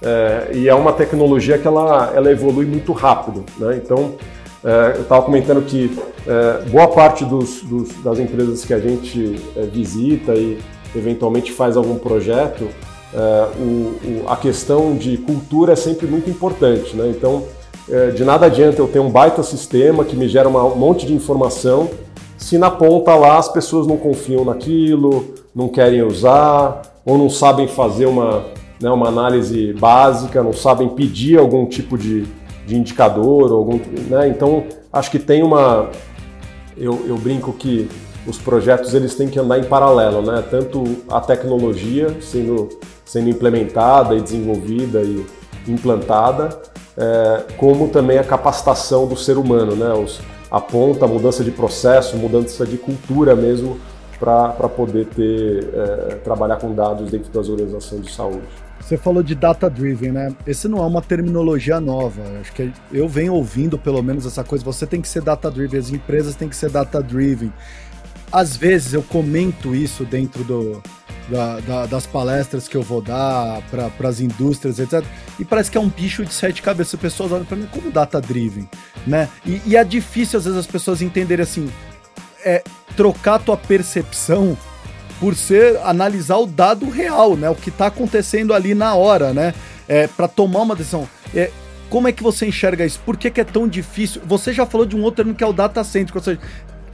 é, 0.00 0.50
e 0.54 0.68
é 0.68 0.74
uma 0.74 0.92
tecnologia 0.92 1.58
que 1.58 1.66
ela, 1.66 2.12
ela 2.14 2.30
evolui 2.30 2.64
muito 2.64 2.92
rápido. 2.92 3.44
Né? 3.58 3.80
Então, 3.82 4.14
é, 4.64 4.94
eu 4.96 5.02
estava 5.02 5.22
comentando 5.22 5.62
que 5.64 5.96
é, 6.26 6.70
boa 6.70 6.88
parte 6.88 7.24
dos, 7.24 7.62
dos, 7.62 8.02
das 8.02 8.18
empresas 8.18 8.64
que 8.64 8.72
a 8.72 8.78
gente 8.78 9.38
visita 9.72 10.34
e 10.34 10.58
eventualmente 10.94 11.52
faz 11.52 11.76
algum 11.76 11.98
projeto, 11.98 12.68
o, 13.58 13.64
o, 13.64 14.24
a 14.26 14.36
questão 14.36 14.94
de 14.94 15.18
cultura 15.18 15.74
é 15.74 15.76
sempre 15.76 16.06
muito 16.06 16.30
importante. 16.30 16.96
Né? 16.96 17.08
Então, 17.08 17.44
de 18.14 18.24
nada 18.24 18.46
adianta 18.46 18.80
eu 18.80 18.88
ter 18.88 19.00
um 19.00 19.10
baita 19.10 19.42
sistema 19.42 20.04
que 20.04 20.16
me 20.16 20.28
gera 20.28 20.48
um 20.48 20.76
monte 20.76 21.06
de 21.06 21.14
informação 21.14 21.90
se 22.42 22.58
na 22.58 22.70
ponta 22.70 23.14
lá 23.14 23.38
as 23.38 23.48
pessoas 23.48 23.86
não 23.86 23.96
confiam 23.96 24.44
naquilo, 24.44 25.32
não 25.54 25.68
querem 25.68 26.02
usar, 26.02 26.82
ou 27.06 27.16
não 27.16 27.30
sabem 27.30 27.68
fazer 27.68 28.06
uma, 28.06 28.44
né, 28.80 28.90
uma 28.90 29.06
análise 29.06 29.72
básica, 29.74 30.42
não 30.42 30.52
sabem 30.52 30.88
pedir 30.88 31.38
algum 31.38 31.66
tipo 31.66 31.96
de, 31.96 32.26
de 32.66 32.76
indicador, 32.76 33.52
algum, 33.52 33.78
né? 34.08 34.28
então 34.28 34.64
acho 34.92 35.10
que 35.10 35.20
tem 35.20 35.42
uma. 35.42 35.88
Eu, 36.76 37.04
eu 37.06 37.16
brinco 37.16 37.52
que 37.52 37.88
os 38.26 38.38
projetos 38.38 38.92
eles 38.92 39.14
têm 39.14 39.28
que 39.28 39.38
andar 39.38 39.58
em 39.58 39.64
paralelo, 39.64 40.20
né? 40.20 40.42
tanto 40.50 40.82
a 41.08 41.20
tecnologia 41.20 42.16
sendo, 42.20 42.68
sendo 43.04 43.30
implementada 43.30 44.16
e 44.16 44.20
desenvolvida 44.20 45.00
e 45.02 45.24
implantada, 45.68 46.60
é, 46.96 47.42
como 47.56 47.88
também 47.88 48.18
a 48.18 48.24
capacitação 48.24 49.06
do 49.06 49.16
ser 49.16 49.38
humano, 49.38 49.76
né? 49.76 49.92
Os, 49.92 50.20
aponta 50.52 51.06
mudança 51.06 51.42
de 51.42 51.50
processo, 51.50 52.14
mudança 52.18 52.66
de 52.66 52.76
cultura 52.76 53.34
mesmo 53.34 53.80
para 54.20 54.68
poder 54.68 55.06
ter 55.06 55.66
é, 55.74 56.14
trabalhar 56.16 56.56
com 56.56 56.72
dados 56.74 57.10
dentro 57.10 57.32
das 57.32 57.48
organizações 57.48 58.02
de 58.02 58.12
saúde. 58.12 58.42
Você 58.78 58.96
falou 58.96 59.22
de 59.22 59.34
data 59.34 59.70
driven, 59.70 60.12
né? 60.12 60.32
Esse 60.46 60.68
não 60.68 60.78
é 60.78 60.86
uma 60.86 61.00
terminologia 61.00 61.80
nova. 61.80 62.22
Acho 62.40 62.52
que 62.52 62.70
eu 62.92 63.08
venho 63.08 63.32
ouvindo 63.34 63.78
pelo 63.78 64.02
menos 64.02 64.26
essa 64.26 64.44
coisa. 64.44 64.62
Você 64.64 64.86
tem 64.86 65.00
que 65.00 65.08
ser 65.08 65.22
data 65.22 65.50
driven, 65.50 65.80
as 65.80 65.90
empresas 65.90 66.36
têm 66.36 66.48
que 66.48 66.56
ser 66.56 66.70
data 66.70 67.02
driven. 67.02 67.52
Às 68.30 68.56
vezes 68.56 68.92
eu 68.92 69.02
comento 69.02 69.74
isso 69.74 70.04
dentro 70.04 70.44
do, 70.44 70.82
da, 71.28 71.60
da, 71.60 71.86
das 71.86 72.06
palestras 72.06 72.68
que 72.68 72.76
eu 72.76 72.82
vou 72.82 73.00
dar 73.00 73.62
para 73.70 74.08
as 74.08 74.20
indústrias, 74.20 74.78
etc. 74.78 75.04
E 75.38 75.44
parece 75.44 75.70
que 75.70 75.78
é 75.78 75.80
um 75.80 75.88
bicho 75.88 76.24
de 76.24 76.32
sete 76.32 76.62
cabeças. 76.62 76.94
As 76.94 77.00
pessoas 77.00 77.32
olham 77.32 77.44
para 77.44 77.56
mim 77.56 77.68
como 77.70 77.90
data-driven, 77.90 78.68
né? 79.06 79.28
E, 79.44 79.60
e, 79.66 79.76
é 79.76 79.84
difícil, 79.84 80.38
às 80.38 80.44
vezes, 80.44 80.58
as 80.58 80.66
pessoas 80.66 81.02
entenderem 81.02 81.42
assim, 81.42 81.70
é, 82.44 82.62
trocar 82.96 83.38
tua 83.38 83.56
percepção 83.56 84.56
por 85.20 85.36
ser 85.36 85.78
analisar 85.84 86.38
o 86.38 86.46
dado 86.46 86.88
real, 86.90 87.36
né? 87.36 87.48
O 87.48 87.54
que 87.54 87.68
está 87.68 87.86
acontecendo 87.86 88.52
ali 88.52 88.74
na 88.74 88.94
hora, 88.94 89.32
né? 89.32 89.54
É, 89.88 90.06
para 90.06 90.26
tomar 90.26 90.62
uma 90.62 90.74
decisão. 90.74 91.08
É, 91.34 91.50
como 91.88 92.08
é 92.08 92.12
que 92.12 92.22
você 92.22 92.46
enxerga 92.46 92.84
isso? 92.84 92.98
Por 93.04 93.16
que, 93.16 93.30
que, 93.30 93.40
é 93.40 93.44
tão 93.44 93.68
difícil? 93.68 94.22
Você 94.24 94.52
já 94.52 94.64
falou 94.64 94.86
de 94.86 94.96
um 94.96 95.02
outro 95.02 95.22
termo 95.22 95.34
que 95.34 95.44
é 95.44 95.46
o 95.46 95.52
data 95.52 95.84
center, 95.84 96.16
ou 96.16 96.22
seja, 96.22 96.40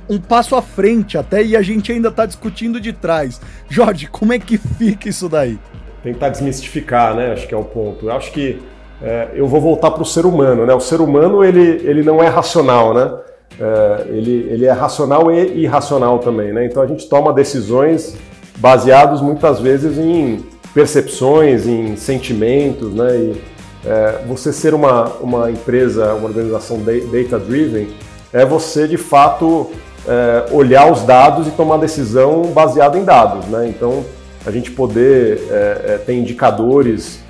um 0.08 0.18
passo 0.18 0.56
à 0.56 0.62
frente 0.62 1.18
até 1.18 1.42
e 1.42 1.56
a 1.56 1.62
gente 1.62 1.92
ainda 1.92 2.08
está 2.08 2.24
discutindo 2.24 2.80
de 2.80 2.92
trás. 2.92 3.40
Jorge, 3.68 4.06
como 4.06 4.32
é 4.32 4.38
que 4.38 4.56
fica 4.56 5.08
isso 5.08 5.28
daí? 5.28 5.58
Tentar 6.02 6.30
desmistificar, 6.30 7.14
né? 7.14 7.32
Acho 7.32 7.46
que 7.46 7.54
é 7.54 7.56
o 7.56 7.64
ponto. 7.64 8.06
Eu 8.06 8.12
acho 8.12 8.32
que 8.32 8.60
é, 9.02 9.28
eu 9.34 9.46
vou 9.46 9.60
voltar 9.60 9.90
para 9.90 10.02
o 10.02 10.06
ser 10.06 10.24
humano, 10.24 10.64
né? 10.64 10.74
O 10.74 10.80
ser 10.80 11.00
humano 11.00 11.44
ele, 11.44 11.82
ele 11.84 12.02
não 12.02 12.22
é 12.22 12.28
racional, 12.28 12.94
né? 12.94 13.12
É, 13.60 14.06
ele, 14.08 14.48
ele 14.50 14.66
é 14.66 14.72
racional 14.72 15.30
e 15.30 15.62
irracional 15.62 16.18
também, 16.18 16.52
né? 16.52 16.64
Então 16.64 16.82
a 16.82 16.86
gente 16.86 17.08
toma 17.08 17.32
decisões 17.32 18.16
baseados 18.56 19.20
muitas 19.20 19.60
vezes 19.60 19.98
em 19.98 20.44
percepções, 20.72 21.66
em 21.66 21.96
sentimentos, 21.96 22.94
né? 22.94 23.16
E, 23.16 23.58
é, 23.84 24.22
você 24.26 24.52
ser 24.52 24.74
uma, 24.74 25.04
uma 25.20 25.50
empresa, 25.50 26.14
uma 26.14 26.28
organização 26.28 26.78
data-driven, 26.80 27.88
é 28.32 28.44
você 28.44 28.86
de 28.86 28.96
fato 28.96 29.70
é, 30.08 30.52
olhar 30.52 30.90
os 30.90 31.02
dados 31.02 31.46
e 31.46 31.50
tomar 31.50 31.76
decisão 31.76 32.42
baseada 32.52 32.98
em 32.98 33.04
dados. 33.04 33.46
Né? 33.46 33.68
Então, 33.68 34.04
a 34.44 34.50
gente 34.50 34.70
poder 34.70 35.40
é, 35.50 35.98
ter 35.98 36.14
indicadores 36.14 37.20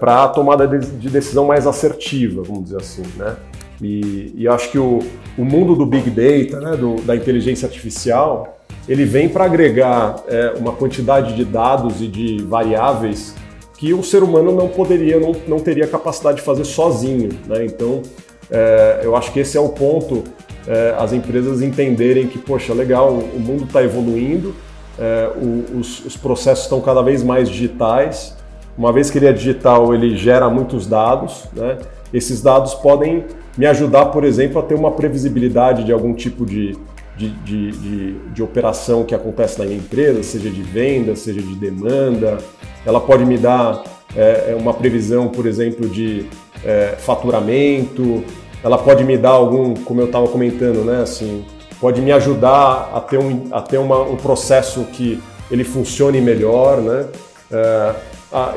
para 0.00 0.24
a 0.24 0.28
tomada 0.28 0.66
de 0.66 1.08
decisão 1.08 1.44
mais 1.44 1.68
assertiva, 1.68 2.42
vamos 2.42 2.64
dizer 2.64 2.78
assim. 2.78 3.04
Né? 3.16 3.36
E, 3.82 4.32
e 4.36 4.48
acho 4.48 4.70
que 4.70 4.78
o, 4.78 5.00
o, 5.36 5.44
mundo 5.44 5.74
do 5.74 5.84
Big 5.84 6.08
Data, 6.08 6.60
né, 6.60 6.76
do, 6.76 6.96
da 7.02 7.16
inteligência 7.16 7.66
artificial, 7.66 8.58
ele 8.88 9.04
vem 9.04 9.28
para 9.28 9.44
agregar 9.44 10.16
é, 10.28 10.54
uma 10.56 10.72
quantidade 10.72 11.34
de 11.34 11.44
dados 11.44 12.00
e 12.00 12.06
de 12.06 12.42
variáveis 12.42 13.34
que 13.76 13.92
o 13.92 14.02
ser 14.02 14.22
humano 14.22 14.52
não 14.52 14.68
poderia, 14.68 15.18
não, 15.18 15.32
não 15.48 15.58
teria 15.58 15.88
capacidade 15.88 16.36
de 16.36 16.42
fazer 16.42 16.64
sozinho. 16.64 17.30
Né? 17.48 17.64
Então, 17.64 18.02
é, 18.48 19.00
eu 19.02 19.16
acho 19.16 19.32
que 19.32 19.40
esse 19.40 19.56
é 19.56 19.60
o 19.60 19.70
ponto, 19.70 20.22
é, 20.66 20.94
as 20.98 21.12
empresas 21.12 21.60
entenderem 21.62 22.26
que, 22.26 22.38
poxa, 22.38 22.72
legal, 22.72 23.10
o 23.12 23.40
mundo 23.40 23.64
está 23.64 23.82
evoluindo, 23.82 24.54
é, 24.98 25.30
o, 25.36 25.78
os, 25.78 26.04
os, 26.04 26.16
processos 26.16 26.64
estão 26.64 26.80
cada 26.80 27.02
vez 27.02 27.22
mais 27.22 27.48
digitais. 27.48 28.36
Uma 28.76 28.92
vez 28.92 29.10
que 29.10 29.18
ele 29.18 29.26
é 29.26 29.32
digital, 29.32 29.94
ele 29.94 30.16
gera 30.16 30.48
muitos 30.48 30.86
dados. 30.86 31.44
Né? 31.52 31.78
Esses 32.12 32.42
dados 32.42 32.74
podem 32.74 33.24
me 33.56 33.66
ajudar, 33.66 34.06
por 34.06 34.24
exemplo, 34.24 34.58
a 34.58 34.62
ter 34.62 34.74
uma 34.74 34.90
previsibilidade 34.90 35.84
de 35.84 35.92
algum 35.92 36.14
tipo 36.14 36.46
de, 36.46 36.76
de, 37.16 37.30
de, 37.30 37.70
de, 37.72 38.12
de 38.28 38.42
operação 38.42 39.04
que 39.04 39.14
acontece 39.14 39.58
na 39.58 39.64
minha 39.64 39.78
empresa, 39.78 40.22
seja 40.22 40.48
de 40.50 40.62
venda, 40.62 41.16
seja 41.16 41.40
de 41.40 41.54
demanda. 41.54 42.38
Ela 42.84 43.00
pode 43.00 43.24
me 43.24 43.36
dar 43.36 43.82
é, 44.16 44.56
uma 44.58 44.74
previsão, 44.74 45.28
por 45.28 45.46
exemplo, 45.46 45.88
de 45.88 46.26
é, 46.64 46.94
faturamento, 46.98 48.24
ela 48.62 48.78
pode 48.78 49.04
me 49.04 49.16
dar 49.16 49.30
algum, 49.30 49.74
como 49.74 50.00
eu 50.00 50.06
estava 50.06 50.28
comentando, 50.28 50.84
né, 50.84 51.02
assim, 51.02 51.44
pode 51.80 52.00
me 52.00 52.12
ajudar 52.12 52.92
a 52.94 53.00
ter 53.00 53.18
um, 53.18 53.48
a 53.50 53.60
ter 53.60 53.78
uma, 53.78 54.02
um 54.02 54.16
processo 54.16 54.84
que 54.92 55.20
ele 55.50 55.64
funcione 55.64 56.20
melhor, 56.20 56.80
né? 56.80 57.06
É, 57.50 57.94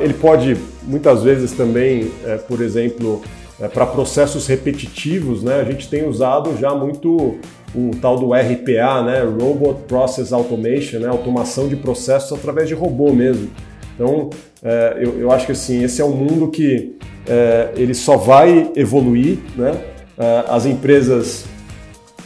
ele 0.00 0.14
pode 0.14 0.56
muitas 0.84 1.22
vezes 1.22 1.52
também, 1.52 2.10
é, 2.24 2.36
por 2.36 2.62
exemplo, 2.62 3.20
é, 3.60 3.68
para 3.68 3.84
processos 3.84 4.46
repetitivos, 4.46 5.42
né? 5.42 5.60
A 5.60 5.64
gente 5.64 5.88
tem 5.88 6.08
usado 6.08 6.56
já 6.56 6.74
muito 6.74 7.38
o 7.74 7.90
tal 8.00 8.16
do 8.16 8.32
RPA, 8.32 9.02
né? 9.02 9.22
Robot 9.22 9.82
Process 9.88 10.32
Automation, 10.32 11.00
né? 11.00 11.08
Automação 11.08 11.68
de 11.68 11.76
processos 11.76 12.32
através 12.32 12.68
de 12.68 12.74
robô 12.74 13.12
mesmo. 13.12 13.50
Então, 13.94 14.30
é, 14.62 14.98
eu, 15.00 15.18
eu, 15.18 15.32
acho 15.32 15.46
que 15.46 15.52
assim 15.52 15.82
esse 15.82 16.00
é 16.00 16.04
um 16.04 16.12
mundo 16.12 16.48
que 16.48 16.96
é, 17.26 17.72
ele 17.76 17.92
só 17.92 18.16
vai 18.16 18.70
evoluir, 18.76 19.38
né? 19.56 19.74
É, 20.18 20.44
as 20.48 20.66
empresas, 20.66 21.44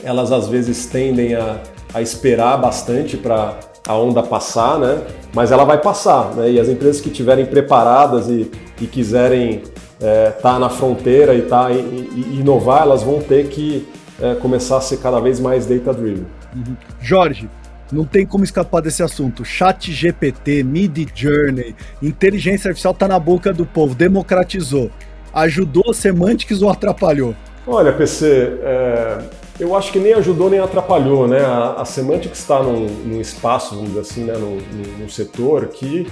elas 0.02 0.30
às 0.32 0.48
vezes 0.48 0.86
tendem 0.86 1.34
a, 1.34 1.60
a 1.92 2.00
esperar 2.00 2.56
bastante 2.56 3.16
para 3.16 3.58
a 3.86 3.96
onda 3.96 4.22
passar, 4.22 4.78
né? 4.78 5.02
Mas 5.34 5.50
ela 5.50 5.64
vai 5.64 5.78
passar, 5.78 6.34
né? 6.34 6.50
E 6.50 6.60
as 6.60 6.68
empresas 6.68 7.00
que 7.00 7.08
estiverem 7.08 7.46
preparadas 7.46 8.28
e, 8.28 8.50
e 8.80 8.86
quiserem 8.86 9.62
estar 9.62 10.06
é, 10.06 10.30
tá 10.30 10.58
na 10.58 10.68
fronteira 10.68 11.34
e, 11.34 11.42
tá, 11.42 11.70
e, 11.70 11.76
e, 11.76 12.40
inovar, 12.40 12.82
elas 12.82 13.02
vão 13.02 13.20
ter 13.20 13.48
que 13.48 13.86
é, 14.20 14.34
começar 14.34 14.78
a 14.78 14.80
ser 14.80 14.98
cada 14.98 15.20
vez 15.20 15.40
mais 15.40 15.66
data-driven. 15.66 16.26
Uhum. 16.54 16.76
Jorge, 17.00 17.48
não 17.92 18.04
tem 18.04 18.24
como 18.24 18.44
escapar 18.44 18.80
desse 18.80 19.02
assunto. 19.02 19.44
Chat 19.44 19.92
GPT, 19.92 20.62
Mid 20.62 21.08
Journey, 21.14 21.74
inteligência 22.00 22.68
artificial 22.68 22.92
está 22.92 23.08
na 23.08 23.18
boca 23.18 23.52
do 23.52 23.66
povo, 23.66 23.94
democratizou. 23.94 24.90
Ajudou 25.32 25.92
Semantics 25.92 26.62
ou 26.62 26.70
atrapalhou? 26.70 27.34
Olha, 27.66 27.92
PC, 27.92 28.58
é, 28.62 29.18
eu 29.58 29.76
acho 29.76 29.92
que 29.92 29.98
nem 29.98 30.14
ajudou 30.14 30.48
nem 30.48 30.58
atrapalhou, 30.58 31.28
né? 31.28 31.40
A, 31.40 31.82
a 31.82 31.84
Semantics 31.84 32.38
está 32.38 32.62
num, 32.62 32.86
num, 33.04 33.20
espaço, 33.20 33.74
vamos 33.74 33.90
dizer 33.90 34.00
assim, 34.00 34.24
né? 34.24 34.32
num, 34.34 34.58
num 34.98 35.08
setor 35.08 35.68
que 35.68 36.06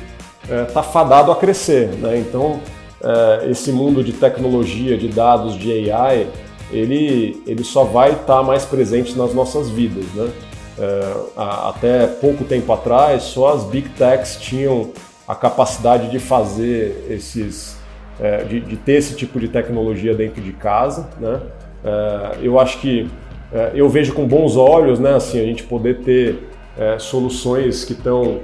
está 0.69 0.81
é, 0.81 0.83
fadado 0.83 1.33
a 1.33 1.37
crescer, 1.37 1.89
né? 1.95 2.19
Então, 2.19 2.61
é, 3.03 3.51
esse 3.51 3.73
mundo 3.73 4.05
de 4.05 4.13
tecnologia, 4.13 4.97
de 4.99 5.09
dados, 5.09 5.59
de 5.59 5.91
AI, 5.91 6.29
ele, 6.71 7.43
ele 7.47 7.65
só 7.65 7.85
vai 7.85 8.11
estar 8.11 8.25
tá 8.27 8.43
mais 8.43 8.67
presente 8.67 9.17
nas 9.17 9.33
nossas 9.33 9.71
vidas, 9.71 10.05
né? 10.15 10.31
É, 10.79 11.15
até 11.37 12.07
pouco 12.07 12.45
tempo 12.45 12.73
atrás, 12.73 13.23
só 13.23 13.55
as 13.55 13.65
big 13.65 13.89
techs 13.91 14.37
tinham 14.37 14.93
a 15.27 15.35
capacidade 15.35 16.11
de 16.11 16.19
fazer 16.19 17.07
esses, 17.11 17.78
é, 18.20 18.44
de, 18.44 18.61
de, 18.61 18.76
ter 18.76 18.94
esse 18.94 19.14
tipo 19.14 19.38
de 19.38 19.48
tecnologia 19.48 20.14
dentro 20.14 20.42
de 20.42 20.52
casa, 20.52 21.09
né? 21.20 21.40
É, 21.85 22.38
eu 22.42 22.59
acho 22.59 22.81
que 22.81 23.09
é, 23.52 23.72
eu 23.74 23.88
vejo 23.88 24.12
com 24.12 24.26
bons 24.26 24.57
olhos, 24.57 24.98
né? 24.98 25.14
Assim, 25.14 25.40
a 25.40 25.44
gente 25.44 25.62
poder 25.62 26.00
ter 26.00 26.48
é, 26.76 26.98
soluções 26.98 27.85
que 27.85 27.92
estão 27.92 28.40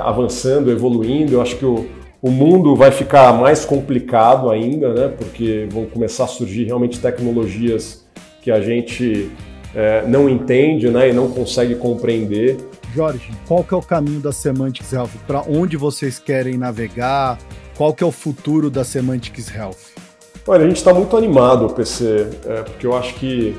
avançando, 0.00 0.70
evoluindo. 0.70 1.34
Eu 1.34 1.42
acho 1.42 1.56
que 1.56 1.64
o, 1.64 1.88
o 2.22 2.30
mundo 2.30 2.76
vai 2.76 2.92
ficar 2.92 3.32
mais 3.32 3.64
complicado 3.64 4.48
ainda, 4.48 4.94
né? 4.94 5.08
Porque 5.08 5.66
vão 5.70 5.86
começar 5.86 6.24
a 6.24 6.28
surgir 6.28 6.64
realmente 6.64 7.00
tecnologias 7.00 8.06
que 8.42 8.50
a 8.52 8.60
gente 8.60 9.30
é, 9.74 10.06
não 10.06 10.28
entende, 10.28 10.88
né? 10.88 11.10
E 11.10 11.12
não 11.12 11.28
consegue 11.28 11.74
compreender. 11.74 12.56
Jorge, 12.94 13.30
qual 13.46 13.62
que 13.62 13.74
é 13.74 13.76
o 13.76 13.82
caminho 13.82 14.20
da 14.20 14.32
Semantics 14.32 14.92
Health? 14.92 15.10
Para 15.26 15.42
onde 15.42 15.76
vocês 15.76 16.18
querem 16.18 16.56
navegar? 16.56 17.38
Qual 17.76 17.92
que 17.92 18.02
é 18.02 18.06
o 18.06 18.12
futuro 18.12 18.70
da 18.70 18.84
Semantics 18.84 19.54
Health? 19.54 19.76
Olha, 20.46 20.64
a 20.64 20.68
gente 20.68 20.78
está 20.78 20.94
muito 20.94 21.16
animado, 21.16 21.68
PC, 21.70 22.28
é, 22.46 22.62
porque 22.62 22.86
eu 22.86 22.96
acho 22.96 23.14
que 23.14 23.56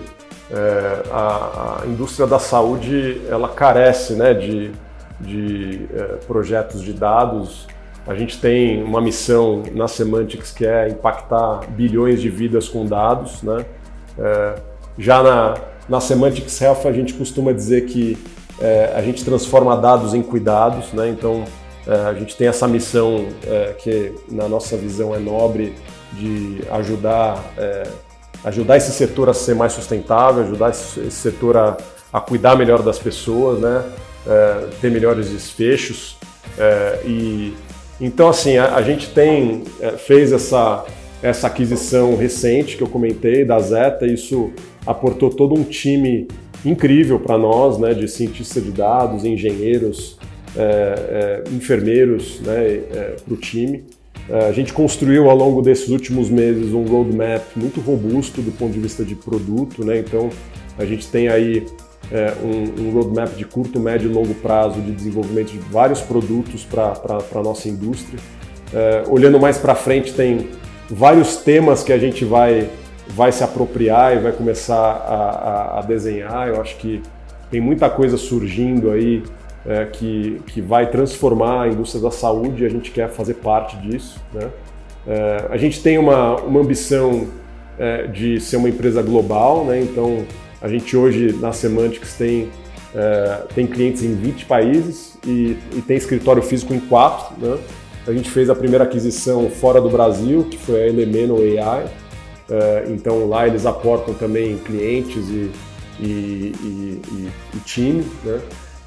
é, 0.51 1.03
a, 1.11 1.81
a, 1.83 1.87
indústria 1.87 2.25
da 2.25 2.39
saúde 2.39 3.21
ela 3.29 3.49
carece 3.49 4.13
né, 4.13 4.33
de, 4.33 4.71
de 5.19 5.87
é, 5.93 6.03
projetos 6.25 6.81
de 6.81 6.93
dados 6.93 7.67
a 8.07 8.15
gente 8.15 8.39
tem 8.39 8.81
uma 8.81 9.01
missão 9.01 9.63
na 9.75 9.85
Semantics 9.85 10.51
que 10.51 10.65
é 10.65 10.87
impactar 10.87 11.67
bilhões 11.67 12.21
de 12.21 12.29
vidas 12.29 12.69
com 12.69 12.85
dados. 12.85 13.43
Né? 13.43 13.65
É, 14.17 14.55
já 14.97 15.21
na, 15.21 15.55
na 15.89 15.99
Semantics 15.99 16.61
Health 16.61 16.85
a 16.85 16.93
gente 16.93 17.13
costuma 17.13 17.51
dizer 17.51 17.85
que 17.85 18.17
é, 18.61 18.93
a 18.95 19.01
gente 19.01 19.25
transforma 19.25 19.75
dados 19.75 20.13
em 20.13 20.23
cuidados, 20.23 20.93
né? 20.93 21.09
então 21.09 21.43
a 21.87 22.13
gente 22.13 22.35
tem 22.35 22.47
essa 22.47 22.67
missão 22.67 23.27
é, 23.45 23.73
que 23.77 24.13
na 24.29 24.47
nossa 24.47 24.75
visão 24.75 25.15
é 25.15 25.19
nobre 25.19 25.73
de 26.13 26.61
ajudar, 26.71 27.53
é, 27.57 27.83
ajudar 28.43 28.77
esse 28.77 28.91
setor 28.91 29.29
a 29.29 29.33
ser 29.33 29.55
mais 29.55 29.73
sustentável, 29.73 30.43
ajudar 30.43 30.71
esse, 30.71 31.09
setor 31.11 31.55
a, 31.55 31.77
a, 32.11 32.19
cuidar 32.19 32.55
melhor 32.57 32.81
das 32.81 32.99
pessoas, 32.99 33.59
né? 33.59 33.83
Ter 34.81 34.91
melhores 34.91 35.29
desfechos. 35.29 36.17
E 37.05 37.53
então, 38.01 38.27
assim, 38.27 38.57
a, 38.57 38.75
a 38.75 38.81
gente 38.81 39.09
tem, 39.11 39.63
fez 39.99 40.33
essa, 40.33 40.85
essa 41.21 41.47
aquisição 41.47 42.17
recente 42.17 42.75
que 42.75 42.83
eu 42.83 42.89
comentei 42.89 43.45
da 43.45 43.57
Zeta, 43.59 44.05
isso 44.05 44.51
aportou 44.85 45.29
todo 45.29 45.55
um 45.55 45.63
time 45.63 46.27
incrível 46.65 47.19
para 47.19 47.37
nós, 47.37 47.77
né, 47.77 47.93
de 47.93 48.07
cientistas 48.07 48.63
de 48.63 48.71
dados, 48.71 49.23
engenheiros, 49.23 50.17
é, 50.57 51.43
é, 51.45 51.49
enfermeiros 51.51 52.41
né, 52.41 52.55
é, 52.55 53.15
para 53.23 53.33
o 53.33 53.37
time. 53.37 53.83
É, 54.27 54.47
a 54.47 54.51
gente 54.51 54.73
construiu 54.73 55.29
ao 55.29 55.37
longo 55.37 55.61
desses 55.61 55.89
últimos 55.89 56.29
meses 56.29 56.73
um 56.73 56.83
roadmap 56.83 57.43
muito 57.55 57.79
robusto 57.79 58.41
do 58.41 58.51
ponto 58.51 58.73
de 58.73 58.79
vista 58.79 59.05
de 59.05 59.15
produto, 59.15 59.85
né? 59.85 59.99
então 59.99 60.29
a 60.77 60.83
gente 60.83 61.07
tem 61.07 61.29
aí 61.29 61.65
é, 62.11 62.33
um, 62.43 62.87
um, 62.87 62.91
roadmap 62.91 63.35
de 63.35 63.45
curto, 63.45 63.79
médio 63.79 64.09
e 64.09 64.13
longo 64.13 64.33
prazo 64.35 64.81
de 64.81 64.91
desenvolvimento 64.91 65.51
de 65.51 65.59
vários 65.59 66.01
produtos 66.01 66.63
para 66.65 66.93
a 67.35 67.43
nossa 67.43 67.69
indústria. 67.69 68.19
É, 68.73 69.03
olhando 69.07 69.39
mais 69.39 69.57
para 69.57 69.75
frente, 69.75 70.13
tem 70.13 70.49
vários 70.89 71.37
temas 71.37 71.83
que 71.83 71.93
a 71.93 71.97
gente 71.97 72.25
vai, 72.25 72.69
vai 73.09 73.31
se 73.31 73.43
apropriar 73.43 74.17
e 74.17 74.19
vai 74.19 74.31
começar 74.31 74.75
a, 74.75 75.75
a, 75.75 75.79
a 75.79 75.81
desenhar. 75.83 76.47
Eu 76.47 76.59
acho 76.61 76.77
que 76.77 77.01
tem 77.49 77.61
muita 77.61 77.89
coisa 77.89 78.17
surgindo 78.17 78.91
aí 78.91 79.23
é, 79.67 79.85
que, 79.85 80.41
que 80.47 80.61
vai 80.61 80.89
transformar 80.89 81.63
a 81.63 81.67
indústria 81.67 82.01
da 82.01 82.09
saúde 82.09 82.63
e 82.63 82.65
a 82.65 82.69
gente 82.69 82.89
quer 82.89 83.09
fazer 83.09 83.35
parte 83.35 83.75
disso. 83.77 84.19
Né? 84.33 84.49
É, 85.05 85.47
a 85.49 85.57
gente 85.57 85.83
tem 85.83 85.97
uma, 85.97 86.37
uma 86.37 86.61
ambição 86.61 87.27
é, 87.77 88.07
de 88.07 88.39
ser 88.39 88.55
uma 88.55 88.69
empresa 88.69 89.01
global, 89.01 89.65
né? 89.65 89.81
então 89.81 90.25
a 90.61 90.69
gente 90.69 90.95
hoje 90.95 91.33
na 91.33 91.51
Semantics 91.51 92.15
tem, 92.15 92.49
é, 92.95 93.41
tem 93.53 93.67
clientes 93.67 94.03
em 94.03 94.15
20 94.15 94.45
países 94.45 95.17
e, 95.25 95.57
e, 95.75 95.81
tem 95.85 95.97
escritório 95.97 96.41
físico 96.41 96.73
em 96.73 96.79
4. 96.79 97.35
Né? 97.37 97.57
A 98.07 98.13
gente 98.13 98.29
fez 98.29 98.49
a 98.49 98.55
primeira 98.55 98.85
aquisição 98.85 99.49
fora 99.49 99.81
do 99.81 99.89
Brasil, 99.89 100.45
que 100.49 100.57
foi 100.57 100.83
a 100.83 100.87
Elemeno 100.87 101.37
AI. 101.37 101.85
É, 102.49 102.85
então 102.87 103.27
lá 103.27 103.45
eles 103.45 103.65
aportam 103.65 104.13
também 104.13 104.57
clientes 104.59 105.27
e, 105.27 105.51
e, 105.99 106.53
e, 106.63 107.29
e 107.53 107.59
time. 107.65 108.05
Né? 108.23 108.39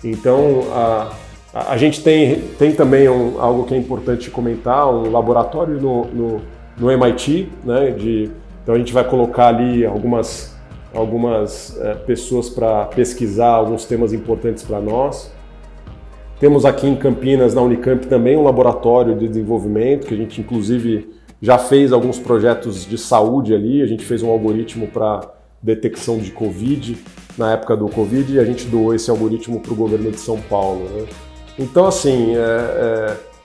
Então 0.02 0.62
a, 0.72 1.12
a, 1.54 1.76
gente 1.76 2.02
tem, 2.02 2.40
tem 2.58 2.72
também 2.72 3.08
um, 3.08 3.40
algo 3.40 3.64
que 3.64 3.74
é 3.74 3.76
importante 3.76 4.30
comentar, 4.30 4.88
um 4.92 5.10
laboratório 5.10 5.80
no, 5.80 6.04
no, 6.06 6.42
no 6.78 6.90
MIT, 6.90 7.48
né? 7.64 7.90
De, 7.90 8.30
então 8.62 8.74
a 8.74 8.78
gente 8.78 8.92
vai 8.92 9.04
colocar 9.04 9.48
ali 9.48 9.84
algumas 9.84 10.58
algumas 10.92 11.78
é, 11.80 11.94
pessoas 11.94 12.48
para 12.48 12.86
pesquisar 12.86 13.50
alguns 13.50 13.84
temas 13.84 14.12
importantes 14.12 14.64
para 14.64 14.80
nós. 14.80 15.32
Temos 16.40 16.64
aqui 16.64 16.88
em 16.88 16.96
Campinas, 16.96 17.54
na 17.54 17.60
Unicamp, 17.60 18.06
também 18.08 18.36
um 18.36 18.42
laboratório 18.42 19.14
de 19.14 19.28
desenvolvimento, 19.28 20.06
que 20.06 20.14
a 20.14 20.16
gente 20.16 20.40
inclusive 20.40 21.10
já 21.40 21.58
fez 21.58 21.92
alguns 21.92 22.18
projetos 22.18 22.84
de 22.84 22.98
saúde 22.98 23.54
ali. 23.54 23.82
A 23.82 23.86
gente 23.86 24.04
fez 24.04 24.22
um 24.22 24.30
algoritmo 24.30 24.88
para 24.88 25.20
detecção 25.62 26.18
de 26.18 26.32
Covid 26.32 26.98
na 27.36 27.52
época 27.52 27.76
do 27.76 27.88
Covid 27.88 28.34
e 28.34 28.38
a 28.38 28.44
gente 28.44 28.66
doou 28.66 28.94
esse 28.94 29.10
algoritmo 29.10 29.60
para 29.60 29.72
o 29.72 29.76
governo 29.76 30.10
de 30.10 30.20
São 30.20 30.38
Paulo. 30.40 30.88
Né? 30.94 31.06
Então, 31.58 31.86
assim, 31.86 32.32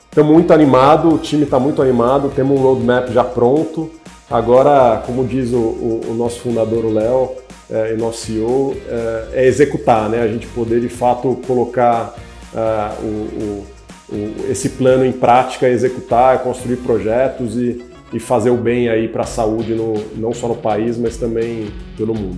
estamos 0.10 0.18
é, 0.18 0.32
é, 0.32 0.34
muito 0.34 0.54
animados, 0.54 1.14
o 1.14 1.18
time 1.18 1.44
está 1.44 1.60
muito 1.60 1.82
animado, 1.82 2.32
temos 2.36 2.60
um 2.60 2.64
roadmap 2.64 3.10
já 3.12 3.24
pronto. 3.24 3.90
Agora, 4.30 5.04
como 5.06 5.24
diz 5.26 5.52
o, 5.52 5.58
o, 5.58 6.02
o 6.10 6.14
nosso 6.14 6.40
fundador, 6.40 6.86
o 6.86 6.94
Léo, 6.94 7.32
é, 7.70 7.94
e 7.94 7.98
nosso 7.98 8.26
CEO, 8.26 8.76
é, 8.88 9.28
é, 9.34 9.48
executar, 9.48 10.10
né? 10.10 10.22
a 10.22 10.28
gente 10.28 10.48
poder 10.48 10.80
de 10.80 10.90
fato 10.90 11.40
colocar 11.48 12.16
uh, 12.54 13.04
o, 13.04 13.66
o, 14.12 14.52
esse 14.52 14.70
plano 14.70 15.06
em 15.06 15.12
prática, 15.12 15.68
executar, 15.68 16.40
construir 16.44 16.78
projetos 16.78 17.58
e, 17.58 17.84
e 18.14 18.20
fazer 18.20 18.52
o 18.52 18.58
bem 18.58 18.88
aí 18.88 19.08
para 19.08 19.24
a 19.24 19.28
saúde, 19.28 19.74
no, 19.74 19.96
não 20.16 20.32
só 20.32 20.48
no 20.48 20.56
país, 20.56 20.98
mas 20.98 21.18
também 21.18 21.72
pelo 21.98 22.14
mundo. 22.14 22.38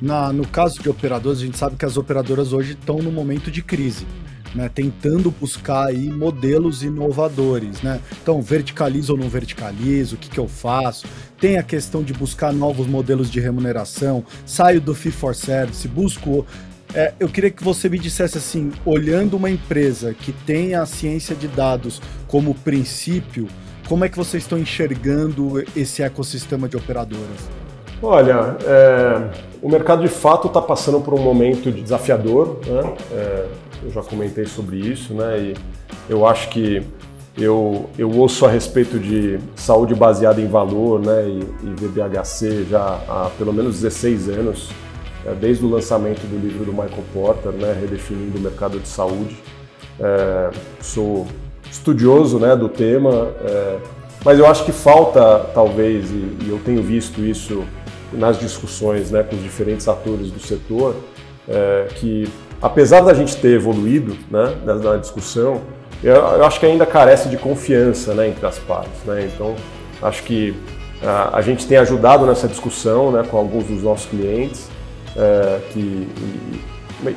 Na, 0.00 0.32
no 0.32 0.46
caso 0.46 0.80
de 0.82 0.88
operadoras, 0.88 1.38
a 1.38 1.44
gente 1.44 1.58
sabe 1.58 1.76
que 1.76 1.84
as 1.84 1.96
operadoras 1.96 2.52
hoje 2.52 2.72
estão 2.72 2.98
no 2.98 3.12
momento 3.12 3.50
de 3.50 3.62
crise. 3.62 4.06
Né, 4.52 4.68
tentando 4.68 5.30
buscar 5.30 5.86
aí 5.86 6.10
modelos 6.10 6.82
inovadores, 6.82 7.82
né? 7.82 8.00
Então, 8.20 8.42
verticalizo 8.42 9.12
ou 9.12 9.18
não 9.20 9.28
verticalizo, 9.28 10.16
o 10.16 10.18
que, 10.18 10.28
que 10.28 10.40
eu 10.40 10.48
faço? 10.48 11.06
Tem 11.38 11.56
a 11.56 11.62
questão 11.62 12.02
de 12.02 12.12
buscar 12.12 12.52
novos 12.52 12.88
modelos 12.88 13.30
de 13.30 13.38
remuneração, 13.38 14.24
saio 14.44 14.80
do 14.80 14.92
fee 14.92 15.12
for 15.12 15.36
service, 15.36 15.86
busco 15.86 16.44
é, 16.92 17.14
eu 17.20 17.28
queria 17.28 17.50
que 17.50 17.62
você 17.62 17.88
me 17.88 17.98
dissesse 17.98 18.38
assim, 18.38 18.72
olhando 18.84 19.36
uma 19.36 19.48
empresa 19.48 20.12
que 20.12 20.32
tem 20.32 20.74
a 20.74 20.84
ciência 20.84 21.36
de 21.36 21.46
dados 21.46 22.02
como 22.26 22.52
princípio, 22.52 23.46
como 23.88 24.04
é 24.04 24.08
que 24.08 24.16
vocês 24.16 24.42
estão 24.42 24.58
enxergando 24.58 25.62
esse 25.76 26.02
ecossistema 26.02 26.68
de 26.68 26.76
operadoras? 26.76 27.59
Olha, 28.02 28.56
é, 28.64 29.30
o 29.62 29.68
mercado 29.68 30.02
de 30.02 30.08
fato 30.08 30.48
está 30.48 30.60
passando 30.60 31.00
por 31.00 31.12
um 31.14 31.20
momento 31.20 31.70
desafiador, 31.70 32.58
né? 32.66 32.94
É, 33.12 33.46
eu 33.82 33.90
já 33.90 34.02
comentei 34.02 34.46
sobre 34.46 34.78
isso, 34.78 35.12
né? 35.12 35.38
E 35.38 35.56
eu 36.08 36.26
acho 36.26 36.48
que 36.48 36.82
eu, 37.36 37.88
eu 37.98 38.10
ouço 38.10 38.46
a 38.46 38.50
respeito 38.50 38.98
de 38.98 39.38
saúde 39.54 39.94
baseada 39.94 40.40
em 40.40 40.46
valor, 40.46 40.98
né? 41.00 41.28
E, 41.28 41.40
e 41.66 41.74
VBHC 41.74 42.64
já 42.70 43.00
há 43.08 43.30
pelo 43.36 43.52
menos 43.52 43.80
16 43.80 44.28
anos. 44.30 44.70
É, 45.26 45.34
desde 45.34 45.64
o 45.64 45.68
lançamento 45.68 46.20
do 46.26 46.38
livro 46.38 46.64
do 46.64 46.72
Michael 46.72 47.04
Porter, 47.12 47.52
né, 47.52 47.76
redefinindo 47.78 48.38
o 48.38 48.40
mercado 48.40 48.80
de 48.80 48.88
saúde. 48.88 49.36
É, 49.98 50.50
sou 50.80 51.26
estudioso 51.70 52.38
né, 52.38 52.56
do 52.56 52.70
tema, 52.70 53.28
é, 53.42 53.78
mas 54.24 54.38
eu 54.38 54.46
acho 54.46 54.64
que 54.64 54.72
falta, 54.72 55.40
talvez, 55.54 56.10
e, 56.10 56.36
e, 56.44 56.46
eu 56.48 56.58
tenho 56.64 56.82
visto 56.82 57.20
isso 57.20 57.64
nas 58.12 58.38
discussões 58.38 59.10
né, 59.10 59.22
com 59.22 59.36
os 59.36 59.42
diferentes 59.42 59.88
atores 59.88 60.30
do 60.30 60.40
setor, 60.40 60.96
é, 61.48 61.88
que 61.96 62.28
apesar 62.60 63.00
da 63.00 63.14
gente 63.14 63.36
ter 63.36 63.52
evoluído 63.52 64.16
né, 64.30 64.56
na, 64.64 64.96
discussão, 64.96 65.60
eu, 66.02 66.14
eu, 66.14 66.44
acho 66.44 66.58
que 66.60 66.66
ainda 66.66 66.86
carece 66.86 67.28
de 67.28 67.36
confiança 67.36 68.14
né, 68.14 68.28
entre 68.28 68.46
as 68.46 68.58
partes. 68.58 69.04
Né? 69.04 69.30
Então, 69.32 69.54
acho 70.02 70.22
que 70.22 70.54
a, 71.02 71.38
a 71.38 71.42
gente 71.42 71.66
tem 71.66 71.78
ajudado 71.78 72.26
nessa 72.26 72.48
discussão 72.48 73.10
né, 73.10 73.24
com 73.28 73.36
alguns 73.36 73.64
dos 73.64 73.82
nossos 73.82 74.06
clientes, 74.06 74.68
é, 75.16 75.60
que, 75.72 75.78
e, 75.78 76.60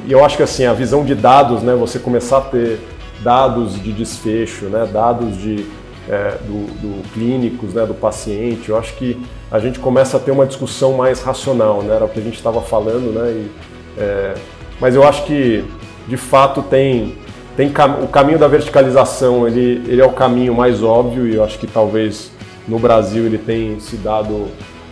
e, 0.07 0.11
eu 0.11 0.23
acho 0.23 0.37
que 0.37 0.43
assim, 0.43 0.65
a 0.65 0.73
visão 0.73 1.03
de 1.03 1.15
dados, 1.15 1.61
né, 1.61 1.75
você 1.75 1.99
começar 1.99 2.37
a 2.37 2.41
ter 2.41 2.79
dados 3.21 3.81
de 3.81 3.91
desfecho, 3.91 4.65
né, 4.65 4.87
dados 4.91 5.37
de, 5.37 5.65
é, 6.09 6.37
do, 6.41 6.65
do, 6.81 7.13
clínicos, 7.13 7.73
né, 7.73 7.85
do 7.85 7.93
paciente, 7.93 8.69
eu 8.69 8.77
acho 8.77 8.93
que 8.95 9.19
a 9.49 9.59
gente 9.59 9.79
começa 9.79 10.17
a 10.17 10.19
ter 10.19 10.31
uma 10.31 10.45
discussão 10.45 10.93
mais 10.93 11.21
racional, 11.21 11.81
né, 11.81 11.95
era 11.95 12.05
o 12.05 12.09
que 12.09 12.19
a 12.19 12.23
gente 12.23 12.35
estava 12.35 12.61
falando, 12.61 13.13
né, 13.13 13.31
e, 13.31 13.51
é, 13.97 14.33
mas 14.79 14.95
eu 14.95 15.03
acho 15.03 15.25
que 15.25 15.63
de 16.07 16.17
fato 16.17 16.61
tem, 16.61 17.17
tem 17.55 17.71
o 18.01 18.07
caminho 18.07 18.37
da 18.37 18.47
verticalização, 18.47 19.47
ele, 19.47 19.81
ele 19.87 20.01
é 20.01 20.05
o 20.05 20.11
caminho 20.11 20.53
mais 20.53 20.83
óbvio 20.83 21.27
e 21.27 21.35
eu 21.35 21.43
acho 21.43 21.57
que 21.57 21.67
talvez 21.67 22.31
no 22.67 22.79
Brasil 22.79 23.25
ele 23.25 23.37
tem 23.37 23.79
se 23.79 23.95
dado 23.97 24.47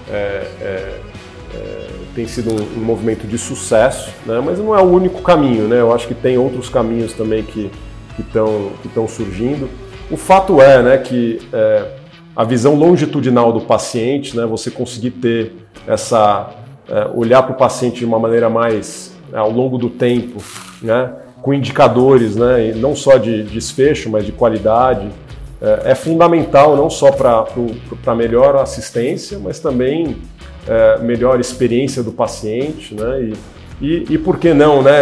é, 0.10 0.48
é, 0.62 1.00
é 1.54 1.88
tem 2.16 2.28
sido 2.28 2.52
um, 2.52 2.80
um, 2.80 2.84
movimento 2.84 3.26
de 3.26 3.38
sucesso, 3.38 4.12
né? 4.26 4.42
mas 4.44 4.60
não 4.60 4.76
é 4.78 4.82
o 4.82 4.86
único 4.86 5.22
caminho, 5.22 5.68
né? 5.68 5.80
eu 5.80 5.94
acho 5.94 6.08
que 6.08 6.14
tem 6.14 6.38
outros 6.38 6.70
caminhos 6.70 7.14
também 7.14 7.44
que 7.44 7.72
estão 8.20 8.72
que 8.82 8.90
que 8.90 9.08
surgindo. 9.08 9.70
O 10.12 10.18
fato 10.18 10.62
é 10.62 10.84
né, 10.84 10.98
que 10.98 11.40
é, 11.54 11.86
a 12.36 12.44
visão 12.44 12.76
longitudinal 12.76 13.54
do 13.54 13.62
paciente, 13.62 14.36
né, 14.36 14.46
você 14.46 14.70
conseguir 14.70 15.12
ter 15.12 15.54
essa. 15.88 16.50
É, 16.90 17.10
olhar 17.14 17.44
para 17.44 17.54
o 17.54 17.58
paciente 17.58 18.00
de 18.00 18.06
uma 18.06 18.20
maneira 18.20 18.50
mais 18.50 19.14
é, 19.32 19.38
ao 19.38 19.50
longo 19.50 19.78
do 19.78 19.90
tempo, 19.90 20.44
né, 20.82 21.14
com 21.42 21.54
indicadores, 21.54 22.36
né, 22.36 22.74
não 22.76 22.96
só 22.96 23.18
de 23.18 23.44
desfecho, 23.44 24.10
mas 24.10 24.26
de 24.26 24.34
qualidade, 24.34 25.08
é, 25.62 25.92
é 25.92 25.96
fundamental 25.96 26.76
não 26.76 26.90
só 26.90 27.12
para 27.12 28.16
melhor 28.16 28.58
assistência, 28.58 29.40
mas 29.40 29.60
também 29.60 30.18
é, 30.68 31.00
melhor 31.00 31.40
experiência 31.40 32.04
do 32.04 32.12
paciente, 32.12 32.94
né? 32.96 33.22
E, 33.22 33.34
e, 33.82 34.14
e, 34.14 34.18
por 34.18 34.38
que 34.38 34.54
não, 34.54 34.82
né? 34.82 35.02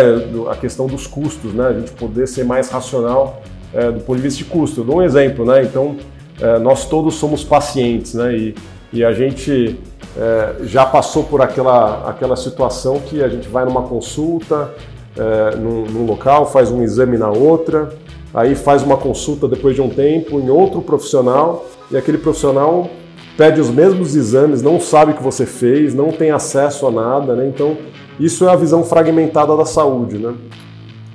A 0.50 0.56
questão 0.56 0.88
dos 0.88 1.06
custos, 1.08 1.54
né? 1.54 1.68
A 1.68 1.74
gente 1.74 1.92
poder 1.92 2.28
ser 2.28 2.46
mais 2.46 2.70
racional 2.70 3.42
é, 3.74 3.92
do 3.92 4.00
ponto 4.02 4.18
de 4.18 4.24
vista 4.24 4.38
de 4.40 4.46
custo. 4.46 4.82
Eu 4.82 4.86
dou 4.86 4.98
um 4.98 5.02
exemplo, 5.02 5.46
né? 5.46 5.64
Então, 5.64 5.96
é, 6.42 6.58
nós 6.60 6.86
todos 6.86 7.16
somos 7.16 7.44
pacientes, 7.44 8.14
né? 8.14 8.36
E, 8.36 8.56
e 8.92 9.04
a 9.04 9.14
gente 9.14 9.78
é, 10.18 10.56
já 10.64 10.86
passou 10.86 11.24
por 11.24 11.42
aquela, 11.42 12.10
aquela 12.10 12.36
situação 12.36 13.00
que 13.00 13.22
a 13.22 13.28
gente 13.28 13.48
vai 13.48 13.66
numa 13.66 13.84
consulta, 13.84 14.74
é, 15.18 15.56
num, 15.56 15.86
num 15.86 16.06
local, 16.06 16.46
faz 16.50 16.72
um 16.72 16.82
exame 16.82 17.18
na 17.18 17.30
outra, 17.30 17.90
aí 18.34 18.56
faz 18.56 18.82
uma 18.84 18.98
consulta 18.98 19.48
depois 19.48 19.76
de 19.76 19.82
um 19.82 19.90
tempo 19.90 20.40
em 20.40 20.50
outro 20.50 20.82
profissional 20.82 21.66
e 21.92 21.98
aquele 21.98 22.18
profissional 22.18 22.90
pede 23.38 23.62
os 23.62 23.70
mesmos 23.70 24.16
exames, 24.16 24.62
não 24.62 24.80
sabe 24.80 25.12
o 25.12 25.16
que 25.16 25.24
você 25.24 25.46
fez, 25.46 25.94
não 25.94 26.12
tem 26.12 26.32
acesso 26.32 26.86
a 26.88 26.92
nada, 26.92 27.36
né? 27.36 27.48
Então, 27.48 27.78
isso 28.20 28.46
é 28.46 28.52
a 28.52 28.56
visão 28.56 28.84
fragmentada 28.84 29.56
da 29.56 29.64
saúde, 29.64 30.18
né? 30.18 30.34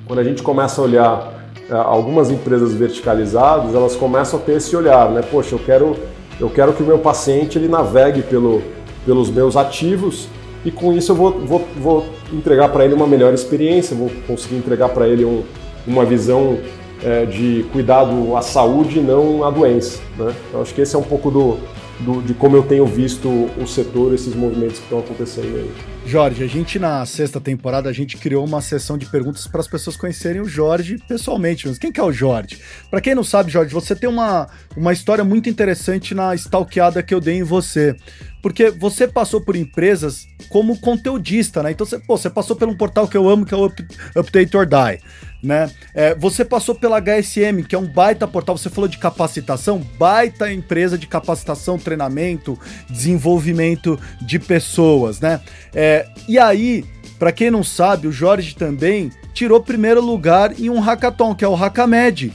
Quando 0.06 0.20
a 0.20 0.24
gente 0.24 0.42
começa 0.42 0.80
a 0.80 0.84
olhar 0.84 1.33
algumas 1.70 2.30
empresas 2.30 2.74
verticalizadas, 2.74 3.74
elas 3.74 3.96
começam 3.96 4.38
a 4.38 4.42
ter 4.42 4.56
esse 4.56 4.76
olhar, 4.76 5.10
né? 5.10 5.22
Poxa, 5.22 5.54
eu 5.54 5.58
quero, 5.58 5.96
eu 6.38 6.50
quero 6.50 6.72
que 6.72 6.82
o 6.82 6.86
meu 6.86 6.98
paciente 6.98 7.58
ele 7.58 7.68
navegue 7.68 8.22
pelo, 8.22 8.62
pelos 9.06 9.30
meus 9.30 9.56
ativos 9.56 10.28
e 10.64 10.70
com 10.70 10.92
isso 10.92 11.12
eu 11.12 11.16
vou, 11.16 11.32
vou, 11.40 11.68
vou 11.76 12.06
entregar 12.32 12.68
para 12.70 12.84
ele 12.84 12.94
uma 12.94 13.06
melhor 13.06 13.32
experiência, 13.32 13.96
vou 13.96 14.10
conseguir 14.26 14.56
entregar 14.56 14.88
para 14.90 15.06
ele 15.06 15.24
um, 15.24 15.42
uma 15.86 16.04
visão 16.04 16.58
é, 17.02 17.26
de 17.26 17.66
cuidado 17.72 18.34
à 18.36 18.42
saúde 18.42 18.98
e 18.98 19.02
não 19.02 19.44
à 19.44 19.50
doença. 19.50 20.00
Né? 20.18 20.34
Então, 20.48 20.62
acho 20.62 20.74
que 20.74 20.80
esse 20.80 20.94
é 20.96 20.98
um 20.98 21.02
pouco 21.02 21.30
do, 21.30 21.58
do, 22.00 22.22
de 22.22 22.34
como 22.34 22.56
eu 22.56 22.62
tenho 22.62 22.86
visto 22.86 23.28
o 23.28 23.66
setor, 23.66 24.14
esses 24.14 24.34
movimentos 24.34 24.78
que 24.78 24.84
estão 24.84 24.98
acontecendo 24.98 25.56
aí. 25.56 25.70
Jorge, 26.06 26.44
a 26.44 26.46
gente 26.46 26.78
na 26.78 27.04
sexta 27.06 27.40
temporada 27.40 27.88
a 27.88 27.92
gente 27.92 28.18
criou 28.18 28.44
uma 28.44 28.60
sessão 28.60 28.98
de 28.98 29.06
perguntas 29.06 29.46
para 29.46 29.60
as 29.60 29.68
pessoas 29.68 29.96
conhecerem 29.96 30.42
o 30.42 30.44
Jorge 30.44 30.98
pessoalmente. 31.08 31.66
Mas 31.66 31.78
quem 31.78 31.90
que 31.90 31.98
é 31.98 32.02
o 32.02 32.12
Jorge? 32.12 32.58
Para 32.90 33.00
quem 33.00 33.14
não 33.14 33.24
sabe, 33.24 33.50
Jorge, 33.50 33.72
você 33.72 33.96
tem 33.96 34.08
uma, 34.08 34.48
uma 34.76 34.92
história 34.92 35.24
muito 35.24 35.48
interessante 35.48 36.14
na 36.14 36.34
stalkeada 36.34 37.02
que 37.02 37.14
eu 37.14 37.20
dei 37.20 37.36
em 37.36 37.42
você. 37.42 37.96
Porque 38.42 38.68
você 38.68 39.08
passou 39.08 39.40
por 39.40 39.56
empresas 39.56 40.26
como 40.50 40.78
conteudista, 40.78 41.62
né? 41.62 41.70
Então 41.70 41.86
você, 41.86 41.98
pô, 41.98 42.18
você 42.18 42.28
passou 42.28 42.54
por 42.54 42.68
um 42.68 42.76
portal 42.76 43.08
que 43.08 43.16
eu 43.16 43.26
amo, 43.26 43.46
que 43.46 43.54
é 43.54 43.56
o 43.56 43.64
Up, 43.64 43.86
Update 44.14 44.54
or 44.54 44.66
Die 44.66 45.00
né? 45.44 45.70
É, 45.94 46.14
você 46.14 46.44
passou 46.44 46.74
pela 46.74 47.00
HSM, 47.00 47.62
que 47.68 47.74
é 47.74 47.78
um 47.78 47.86
baita 47.86 48.26
portal, 48.26 48.56
você 48.56 48.70
falou 48.70 48.88
de 48.88 48.98
capacitação, 48.98 49.78
baita 49.98 50.52
empresa 50.52 50.96
de 50.96 51.06
capacitação, 51.06 51.78
treinamento, 51.78 52.58
desenvolvimento 52.88 54.00
de 54.22 54.38
pessoas, 54.38 55.20
né? 55.20 55.40
É, 55.74 56.06
e 56.26 56.38
aí, 56.38 56.84
para 57.18 57.30
quem 57.30 57.50
não 57.50 57.62
sabe, 57.62 58.08
o 58.08 58.12
Jorge 58.12 58.56
também 58.56 59.12
tirou 59.34 59.60
primeiro 59.60 60.00
lugar 60.00 60.58
em 60.58 60.70
um 60.70 60.80
hackathon, 60.80 61.34
que 61.34 61.44
é 61.44 61.48
o 61.48 61.54
Hackamed, 61.54 62.32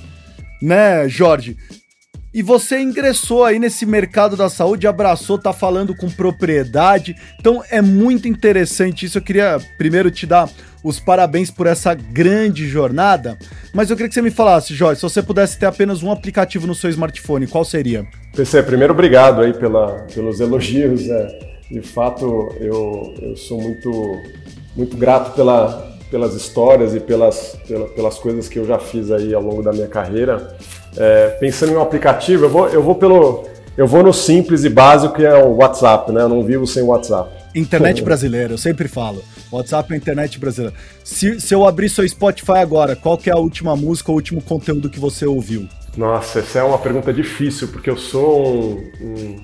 né, 0.61 1.07
Jorge? 1.09 1.57
E 2.31 2.43
você 2.43 2.79
ingressou 2.79 3.43
aí 3.43 3.57
nesse 3.57 3.85
mercado 3.87 4.37
da 4.37 4.49
saúde, 4.49 4.85
abraçou, 4.85 5.37
tá 5.37 5.51
falando 5.51 5.95
com 5.95 6.09
propriedade. 6.09 7.15
Então 7.39 7.63
é 7.71 7.81
muito 7.81 8.27
interessante 8.27 9.07
isso. 9.07 9.17
Eu 9.17 9.21
queria 9.21 9.57
primeiro 9.77 10.11
te 10.11 10.27
dar 10.27 10.47
os 10.83 10.99
parabéns 10.99 11.49
por 11.49 11.65
essa 11.65 11.93
grande 11.95 12.67
jornada. 12.67 13.37
Mas 13.73 13.89
eu 13.89 13.95
queria 13.95 14.09
que 14.09 14.13
você 14.13 14.21
me 14.21 14.29
falasse, 14.29 14.75
Jorge, 14.75 14.99
se 14.99 15.03
você 15.03 15.23
pudesse 15.23 15.57
ter 15.57 15.65
apenas 15.65 16.03
um 16.03 16.11
aplicativo 16.11 16.67
no 16.67 16.75
seu 16.75 16.89
smartphone, 16.89 17.47
qual 17.47 17.65
seria? 17.65 18.05
PC, 18.35 18.61
primeiro 18.63 18.93
obrigado 18.93 19.41
aí 19.41 19.53
pela, 19.53 20.05
pelos 20.13 20.39
elogios. 20.39 21.09
É, 21.09 21.39
De 21.71 21.81
fato, 21.81 22.55
eu, 22.59 23.13
eu 23.21 23.35
sou 23.35 23.59
muito, 23.59 24.21
muito 24.75 24.95
grato 24.95 25.35
pela, 25.35 25.97
pelas 26.11 26.35
histórias 26.35 26.93
e 26.93 26.99
pelas, 26.99 27.57
pelas 27.95 28.19
coisas 28.19 28.47
que 28.47 28.59
eu 28.59 28.67
já 28.67 28.77
fiz 28.77 29.11
aí 29.11 29.33
ao 29.33 29.41
longo 29.41 29.63
da 29.63 29.71
minha 29.71 29.87
carreira. 29.87 30.55
É, 30.97 31.29
pensando 31.39 31.71
em 31.71 31.75
um 31.75 31.81
aplicativo, 31.81 32.45
eu 32.45 32.49
vou, 32.49 32.67
eu 32.69 32.83
vou 32.83 32.95
pelo. 32.95 33.47
Eu 33.77 33.87
vou 33.87 34.03
no 34.03 34.11
simples 34.11 34.65
e 34.65 34.69
básico 34.69 35.15
que 35.15 35.25
é 35.25 35.33
o 35.41 35.55
WhatsApp, 35.55 36.11
né? 36.11 36.21
Eu 36.21 36.29
não 36.29 36.43
vivo 36.43 36.67
sem 36.67 36.83
WhatsApp. 36.83 37.29
Internet 37.55 38.01
brasileira, 38.03 38.53
eu 38.53 38.57
sempre 38.57 38.87
falo. 38.87 39.23
WhatsApp 39.51 39.93
é 39.93 39.97
internet 39.97 40.37
brasileira. 40.37 40.75
Se, 41.03 41.39
se 41.39 41.53
eu 41.53 41.65
abrir 41.65 41.89
seu 41.89 42.07
Spotify 42.07 42.57
agora, 42.57 42.95
qual 42.95 43.17
que 43.17 43.29
é 43.29 43.33
a 43.33 43.37
última 43.37 43.75
música, 43.75 44.11
o 44.11 44.15
último 44.15 44.41
conteúdo 44.41 44.89
que 44.89 44.99
você 44.99 45.25
ouviu? 45.25 45.67
Nossa, 45.95 46.39
essa 46.39 46.59
é 46.59 46.63
uma 46.63 46.77
pergunta 46.77 47.13
difícil, 47.13 47.69
porque 47.69 47.89
eu 47.89 47.97
sou 47.97 48.45
um, 48.45 48.91
um 49.01 49.35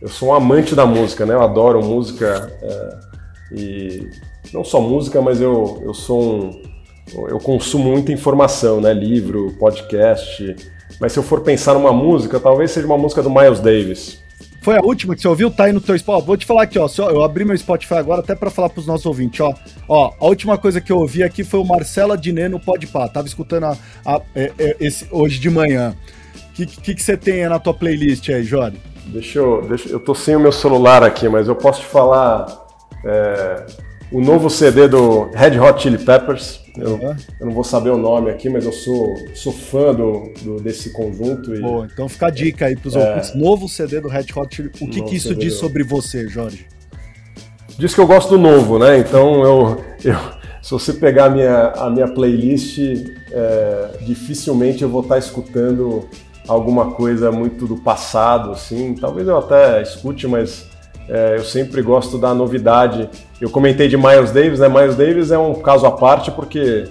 eu 0.00 0.08
sou 0.08 0.30
um 0.30 0.34
amante 0.34 0.74
da 0.74 0.84
música, 0.84 1.24
né? 1.24 1.34
Eu 1.34 1.42
adoro 1.42 1.80
música 1.82 2.50
é, 2.60 2.98
e 3.52 4.10
não 4.52 4.64
só 4.64 4.80
música, 4.80 5.20
mas 5.20 5.40
eu, 5.40 5.80
eu 5.84 5.94
sou 5.94 6.22
um, 6.22 6.62
eu 7.28 7.38
consumo 7.38 7.90
muita 7.90 8.12
informação, 8.12 8.80
né? 8.80 8.92
Livro, 8.92 9.54
podcast. 9.58 10.56
Mas 11.00 11.12
se 11.12 11.18
eu 11.18 11.22
for 11.22 11.40
pensar 11.40 11.74
numa 11.74 11.92
música, 11.92 12.38
talvez 12.38 12.70
seja 12.70 12.86
uma 12.86 12.98
música 12.98 13.22
do 13.22 13.30
Miles 13.30 13.60
Davis. 13.60 14.22
Foi 14.62 14.76
a 14.76 14.80
última 14.80 15.16
que 15.16 15.20
você 15.20 15.26
ouviu? 15.26 15.50
Tá 15.50 15.64
aí 15.64 15.72
no 15.72 15.80
teu 15.80 15.98
Spotify. 15.98 16.26
Vou 16.26 16.36
te 16.36 16.46
falar 16.46 16.62
aqui, 16.62 16.78
ó. 16.78 16.88
Eu 17.10 17.24
abri 17.24 17.44
meu 17.44 17.58
Spotify 17.58 17.94
agora 17.94 18.20
até 18.20 18.36
para 18.36 18.48
falar 18.48 18.68
pros 18.68 18.86
nossos 18.86 19.04
ouvintes, 19.04 19.40
ó. 19.40 19.52
Ó, 19.88 20.12
a 20.20 20.24
última 20.24 20.56
coisa 20.56 20.80
que 20.80 20.92
eu 20.92 20.98
ouvi 20.98 21.24
aqui 21.24 21.42
foi 21.42 21.58
o 21.58 21.64
Marcelo 21.64 22.12
Adnet 22.12 22.48
no 22.48 22.60
Podpah. 22.60 23.08
Tava 23.08 23.26
escutando 23.26 23.64
a, 23.64 23.76
a, 24.04 24.16
a, 24.16 24.22
é, 24.36 24.52
é, 24.56 24.76
esse, 24.78 25.08
hoje 25.10 25.40
de 25.40 25.50
manhã. 25.50 25.96
O 26.50 26.52
que, 26.54 26.66
que, 26.66 26.94
que, 26.94 27.02
você 27.02 27.16
tem 27.16 27.42
aí 27.42 27.48
na 27.48 27.58
tua 27.58 27.74
playlist 27.74 28.28
aí, 28.28 28.44
Jorge? 28.44 28.76
Deixa 29.06 29.40
eu, 29.40 29.62
deixa, 29.62 29.88
eu 29.88 29.98
tô 29.98 30.14
sem 30.14 30.36
o 30.36 30.40
meu 30.40 30.52
celular 30.52 31.02
aqui, 31.02 31.28
mas 31.28 31.48
eu 31.48 31.56
posso 31.56 31.80
te 31.80 31.86
falar 31.86 32.46
é, 33.04 33.66
o 34.12 34.20
novo 34.20 34.48
CD 34.48 34.86
do 34.86 35.24
Red 35.34 35.58
Hot 35.58 35.82
Chili 35.82 35.98
Peppers. 35.98 36.61
Eu, 36.76 36.98
eu, 37.40 37.46
não 37.46 37.52
vou 37.52 37.64
saber 37.64 37.90
o 37.90 37.98
nome 37.98 38.30
aqui, 38.30 38.48
mas 38.48 38.64
eu 38.64 38.72
sou, 38.72 39.14
sou 39.34 39.52
fã 39.52 39.92
do, 39.92 40.32
do 40.42 40.56
desse 40.56 40.90
conjunto. 40.90 41.54
E, 41.54 41.60
Pô, 41.60 41.84
então 41.84 42.08
fica 42.08 42.26
a 42.28 42.30
dica 42.30 42.66
aí 42.66 42.76
pros 42.76 42.96
é, 42.96 43.08
ouvintes. 43.08 43.34
Novo 43.34 43.68
CD 43.68 44.00
do 44.00 44.08
Red 44.08 44.26
Hot 44.34 44.54
Chili 44.54 44.70
O 44.80 44.88
que, 44.88 45.02
que 45.02 45.16
isso 45.16 45.34
diz 45.34 45.54
do... 45.54 45.60
sobre 45.60 45.82
você, 45.82 46.26
Jorge? 46.28 46.66
Diz 47.78 47.94
que 47.94 48.00
eu 48.00 48.06
gosto 48.06 48.30
do 48.30 48.38
novo, 48.38 48.78
né? 48.78 48.98
Então 48.98 49.42
eu, 49.42 49.84
eu 50.02 50.16
se 50.62 50.70
você 50.70 50.92
pegar 50.92 51.26
a 51.26 51.30
minha, 51.30 51.68
a 51.72 51.90
minha 51.90 52.06
playlist, 52.06 52.78
é, 52.78 53.98
dificilmente 54.02 54.82
eu 54.82 54.88
vou 54.88 55.02
estar 55.02 55.18
escutando 55.18 56.08
alguma 56.46 56.92
coisa 56.92 57.32
muito 57.32 57.66
do 57.66 57.76
passado, 57.76 58.52
assim. 58.52 58.94
Talvez 58.94 59.26
eu 59.26 59.38
até 59.38 59.82
escute, 59.82 60.28
mas 60.28 60.66
é, 61.08 61.36
eu 61.36 61.44
sempre 61.44 61.82
gosto 61.82 62.18
da 62.18 62.34
novidade. 62.34 63.08
Eu 63.40 63.50
comentei 63.50 63.88
de 63.88 63.96
Miles 63.96 64.30
Davis, 64.30 64.60
né? 64.60 64.68
Miles 64.68 64.96
Davis 64.96 65.30
é 65.30 65.38
um 65.38 65.54
caso 65.54 65.86
à 65.86 65.90
parte 65.90 66.30
porque 66.30 66.84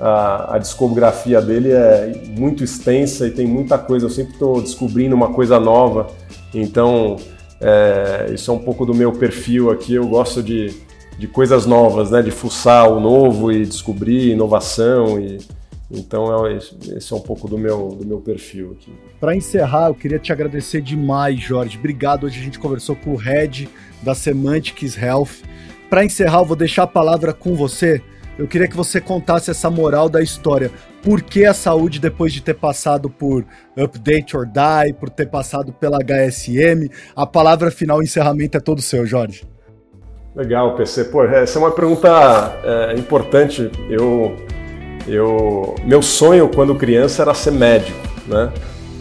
a, 0.00 0.54
a 0.54 0.58
discografia 0.58 1.40
dele 1.40 1.72
é 1.72 2.12
muito 2.36 2.64
extensa 2.64 3.26
e 3.26 3.30
tem 3.30 3.46
muita 3.46 3.76
coisa. 3.78 4.06
Eu 4.06 4.10
sempre 4.10 4.32
estou 4.32 4.60
descobrindo 4.60 5.14
uma 5.14 5.32
coisa 5.32 5.60
nova. 5.60 6.08
Então, 6.54 7.16
é, 7.60 8.30
isso 8.32 8.50
é 8.50 8.54
um 8.54 8.58
pouco 8.58 8.86
do 8.86 8.94
meu 8.94 9.12
perfil 9.12 9.70
aqui. 9.70 9.94
Eu 9.94 10.06
gosto 10.06 10.42
de, 10.42 10.74
de 11.18 11.26
coisas 11.26 11.66
novas, 11.66 12.10
né? 12.10 12.22
De 12.22 12.30
fuçar 12.30 12.90
o 12.90 12.98
novo 12.98 13.52
e 13.52 13.66
descobrir 13.66 14.30
inovação 14.30 15.20
e 15.20 15.38
então 15.90 16.46
é, 16.46 16.56
esse 16.56 17.12
é 17.12 17.16
um 17.16 17.20
pouco 17.20 17.48
do 17.48 17.56
meu, 17.56 17.88
do 17.88 18.06
meu 18.06 18.20
perfil 18.20 18.76
aqui. 18.78 18.92
Para 19.18 19.34
encerrar, 19.34 19.88
eu 19.88 19.94
queria 19.94 20.18
te 20.18 20.32
agradecer 20.32 20.82
demais, 20.82 21.40
Jorge. 21.40 21.78
Obrigado. 21.78 22.24
Hoje 22.24 22.38
a 22.38 22.42
gente 22.42 22.58
conversou 22.58 22.94
com 22.94 23.12
o 23.12 23.16
Red 23.16 23.68
da 24.02 24.14
Semantics 24.14 24.96
Health. 24.96 25.42
Para 25.88 26.04
encerrar, 26.04 26.40
eu 26.40 26.44
vou 26.44 26.56
deixar 26.56 26.82
a 26.82 26.86
palavra 26.86 27.32
com 27.32 27.54
você. 27.54 28.02
Eu 28.38 28.46
queria 28.46 28.68
que 28.68 28.76
você 28.76 29.00
contasse 29.00 29.50
essa 29.50 29.68
moral 29.70 30.08
da 30.08 30.22
história. 30.22 30.70
Por 31.02 31.22
que 31.22 31.44
a 31.44 31.54
saúde, 31.54 31.98
depois 31.98 32.32
de 32.32 32.42
ter 32.42 32.54
passado 32.54 33.08
por 33.08 33.44
Update 33.76 34.36
or 34.36 34.46
Die, 34.46 34.92
por 34.92 35.08
ter 35.08 35.26
passado 35.26 35.72
pela 35.72 35.98
HSM? 35.98 36.88
A 37.16 37.26
palavra 37.26 37.70
final, 37.70 38.02
encerramento 38.02 38.56
é 38.56 38.60
todo 38.60 38.82
seu, 38.82 39.06
Jorge. 39.06 39.44
Legal, 40.36 40.76
PC. 40.76 41.04
Pô, 41.04 41.24
essa 41.24 41.58
é 41.58 41.62
uma 41.62 41.72
pergunta 41.72 42.08
é, 42.62 42.94
importante. 42.94 43.70
Eu 43.90 44.36
eu, 45.08 45.74
meu 45.84 46.02
sonho 46.02 46.48
quando 46.48 46.74
criança 46.74 47.22
era 47.22 47.34
ser 47.34 47.52
médico, 47.52 47.98
né? 48.26 48.52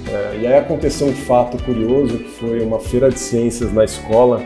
É, 0.09 0.37
e 0.41 0.47
aí 0.47 0.57
aconteceu 0.57 1.07
um 1.07 1.13
fato 1.13 1.61
curioso 1.63 2.17
que 2.17 2.29
foi 2.29 2.61
uma 2.61 2.79
feira 2.79 3.09
de 3.09 3.19
ciências 3.19 3.73
na 3.73 3.83
escola 3.83 4.41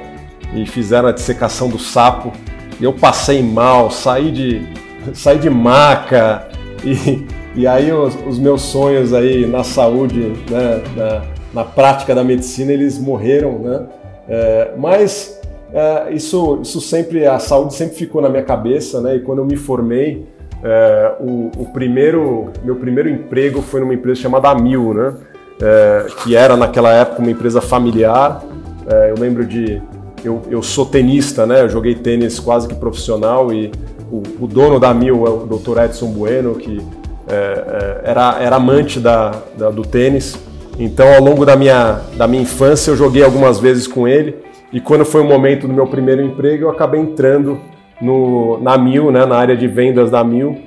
e 0.56 0.65
fizeram 0.65 1.08
a 1.08 1.12
dissecação 1.12 1.69
do 1.69 1.78
sapo 1.78 2.32
e 2.80 2.84
eu 2.84 2.91
passei 2.91 3.43
mal, 3.43 3.91
saí 3.91 4.32
de, 4.32 4.62
saí 5.13 5.38
de 5.38 5.50
maca 5.50 6.47
e, 6.84 7.26
e 7.56 7.67
aí 7.67 7.91
os, 7.91 8.17
os 8.26 8.39
meus 8.39 8.63
sonhos 8.63 9.13
aí 9.13 9.45
na 9.45 9.63
saúde, 9.63 10.34
né, 10.50 10.82
na, 10.95 11.21
na 11.54 11.63
prática 11.63 12.15
da 12.15 12.24
medicina, 12.24 12.71
eles 12.71 12.97
morreram, 12.97 13.60
né? 13.60 13.86
É, 14.28 14.71
mas 14.78 15.39
é, 15.74 16.13
isso, 16.13 16.60
isso 16.62 16.82
sempre, 16.82 17.26
a 17.26 17.39
saúde 17.39 17.74
sempre 17.76 17.95
ficou 17.95 18.21
na 18.21 18.30
minha 18.30 18.43
cabeça, 18.43 19.02
né? 19.02 19.15
E 19.17 19.19
quando 19.19 19.39
eu 19.39 19.45
me 19.45 19.56
formei, 19.56 20.26
é, 20.63 21.13
o, 21.19 21.52
o, 21.58 21.65
primeiro, 21.74 22.52
meu 22.63 22.76
primeiro 22.76 23.10
emprego 23.10 23.62
foi 23.62 23.80
numa 23.80 23.93
empresa 23.93 24.21
chamada 24.21 24.50
Amil, 24.50 24.93
né? 24.93 25.13
É, 25.62 26.06
que 26.24 26.36
era 26.36 26.56
naquela 26.56 26.91
época 26.91 27.21
uma 27.21 27.32
empresa 27.32 27.62
familiar. 27.62 28.43
É, 28.88 29.12
eu 29.12 29.15
lembro 29.19 29.45
de 29.45 29.82
eu, 30.24 30.41
eu, 30.50 30.62
sou 30.62 30.86
tenista, 30.86 31.45
né? 31.45 31.62
Eu 31.62 31.69
joguei 31.69 31.95
tênis 31.95 32.39
quase 32.39 32.67
que 32.67 32.76
profissional 32.76 33.52
e 33.52 33.71
o, 34.12 34.21
o 34.39 34.47
dono 34.47 34.80
da 34.80 34.89
Amil 34.89 35.26
é 35.26 35.30
o 35.30 35.58
Dr. 35.58 35.80
Edson 35.80 36.08
Bueno, 36.12 36.56
que 36.56 36.82
é, 37.28 37.34
é, 37.34 38.02
era, 38.10 38.38
era 38.41 38.56
amante 38.56 39.00
da, 39.00 39.32
da, 39.58 39.69
do 39.69 39.84
tênis. 39.84 40.38
Então, 40.78 41.12
ao 41.13 41.21
longo 41.21 41.45
da 41.45 41.56
minha, 41.56 42.02
da 42.17 42.28
minha 42.28 42.43
infância, 42.43 42.91
eu 42.91 42.95
joguei 42.95 43.24
algumas 43.24 43.60
vezes 43.60 43.88
com 43.88 44.08
ele. 44.08 44.36
E 44.71 44.80
quando 44.80 45.06
foi 45.06 45.21
o 45.21 45.26
momento 45.26 45.67
do 45.67 45.74
meu 45.74 45.88
primeiro 45.88 46.21
emprego, 46.21 46.65
eu 46.65 46.69
acabei 46.69 47.00
entrando 47.00 47.60
no, 48.02 48.60
na 48.62 48.78
Mil, 48.78 49.12
né, 49.12 49.26
na 49.26 49.36
área 49.38 49.56
de 49.56 49.68
vendas 49.68 50.10
da 50.10 50.24
Mil. 50.24 50.58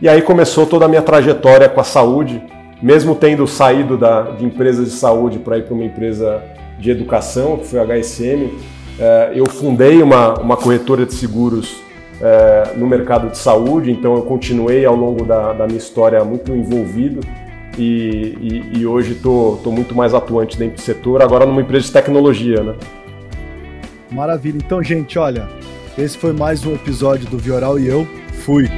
E 0.00 0.08
aí 0.08 0.20
começou 0.20 0.66
toda 0.66 0.84
a 0.84 0.88
minha 0.88 1.02
trajetória 1.02 1.68
com 1.68 1.80
a 1.80 1.84
saúde, 1.84 2.42
mesmo 2.82 3.14
tendo 3.14 3.46
saído 3.46 3.96
da, 3.96 4.22
de 4.22 4.44
empresas 4.44 4.86
de 4.86 4.94
saúde 4.96 5.38
para 5.38 5.58
ir 5.58 5.62
para 5.62 5.74
uma 5.74 5.84
empresa 5.84 6.42
de 6.78 6.90
educação, 6.90 7.56
que 7.56 7.66
foi 7.66 7.80
a 7.80 7.84
HSM. 7.84 8.50
É, 8.98 9.32
eu 9.34 9.46
fundei 9.46 10.02
uma, 10.02 10.34
uma 10.40 10.56
corretora 10.56 11.06
de 11.06 11.14
seguros 11.14 11.80
é, 12.20 12.72
no 12.76 12.86
mercado 12.86 13.30
de 13.30 13.38
saúde, 13.38 13.90
então 13.90 14.14
eu 14.14 14.22
continuei 14.22 14.84
ao 14.84 14.94
longo 14.94 15.24
da, 15.24 15.52
da 15.52 15.66
minha 15.66 15.78
história 15.78 16.22
muito 16.24 16.54
envolvido 16.54 17.20
e, 17.78 18.64
e, 18.72 18.78
e 18.80 18.86
hoje 18.86 19.12
estou 19.12 19.60
muito 19.66 19.94
mais 19.94 20.14
atuante 20.14 20.58
dentro 20.58 20.76
do 20.76 20.80
setor, 20.80 21.22
agora 21.22 21.46
numa 21.46 21.60
empresa 21.60 21.86
de 21.86 21.92
tecnologia. 21.92 22.62
Né? 22.62 22.74
Maravilha. 24.10 24.58
Então, 24.58 24.82
gente, 24.82 25.18
olha, 25.18 25.48
esse 25.96 26.16
foi 26.16 26.32
mais 26.32 26.64
um 26.64 26.74
episódio 26.74 27.28
do 27.28 27.38
Vioral 27.38 27.78
e 27.78 27.86
eu 27.86 28.06
fui. 28.44 28.68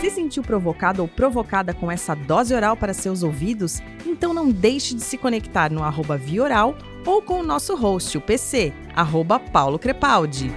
Se 0.00 0.10
sentiu 0.10 0.42
provocado 0.42 1.02
ou 1.02 1.08
provocada 1.08 1.72
com 1.72 1.90
essa 1.90 2.14
dose 2.14 2.54
oral 2.54 2.76
para 2.76 2.92
seus 2.92 3.22
ouvidos? 3.22 3.80
Então 4.04 4.34
não 4.34 4.50
deixe 4.50 4.94
de 4.94 5.02
se 5.02 5.16
conectar 5.16 5.70
no 5.70 5.82
arroba 5.82 6.16
Vioral 6.16 6.76
ou 7.06 7.22
com 7.22 7.40
o 7.40 7.42
nosso 7.42 7.76
host, 7.76 8.18
o 8.18 8.20
PC, 8.20 8.72
arroba 8.94 9.38
Paulo 9.38 9.78
Crepaldi. 9.78 10.52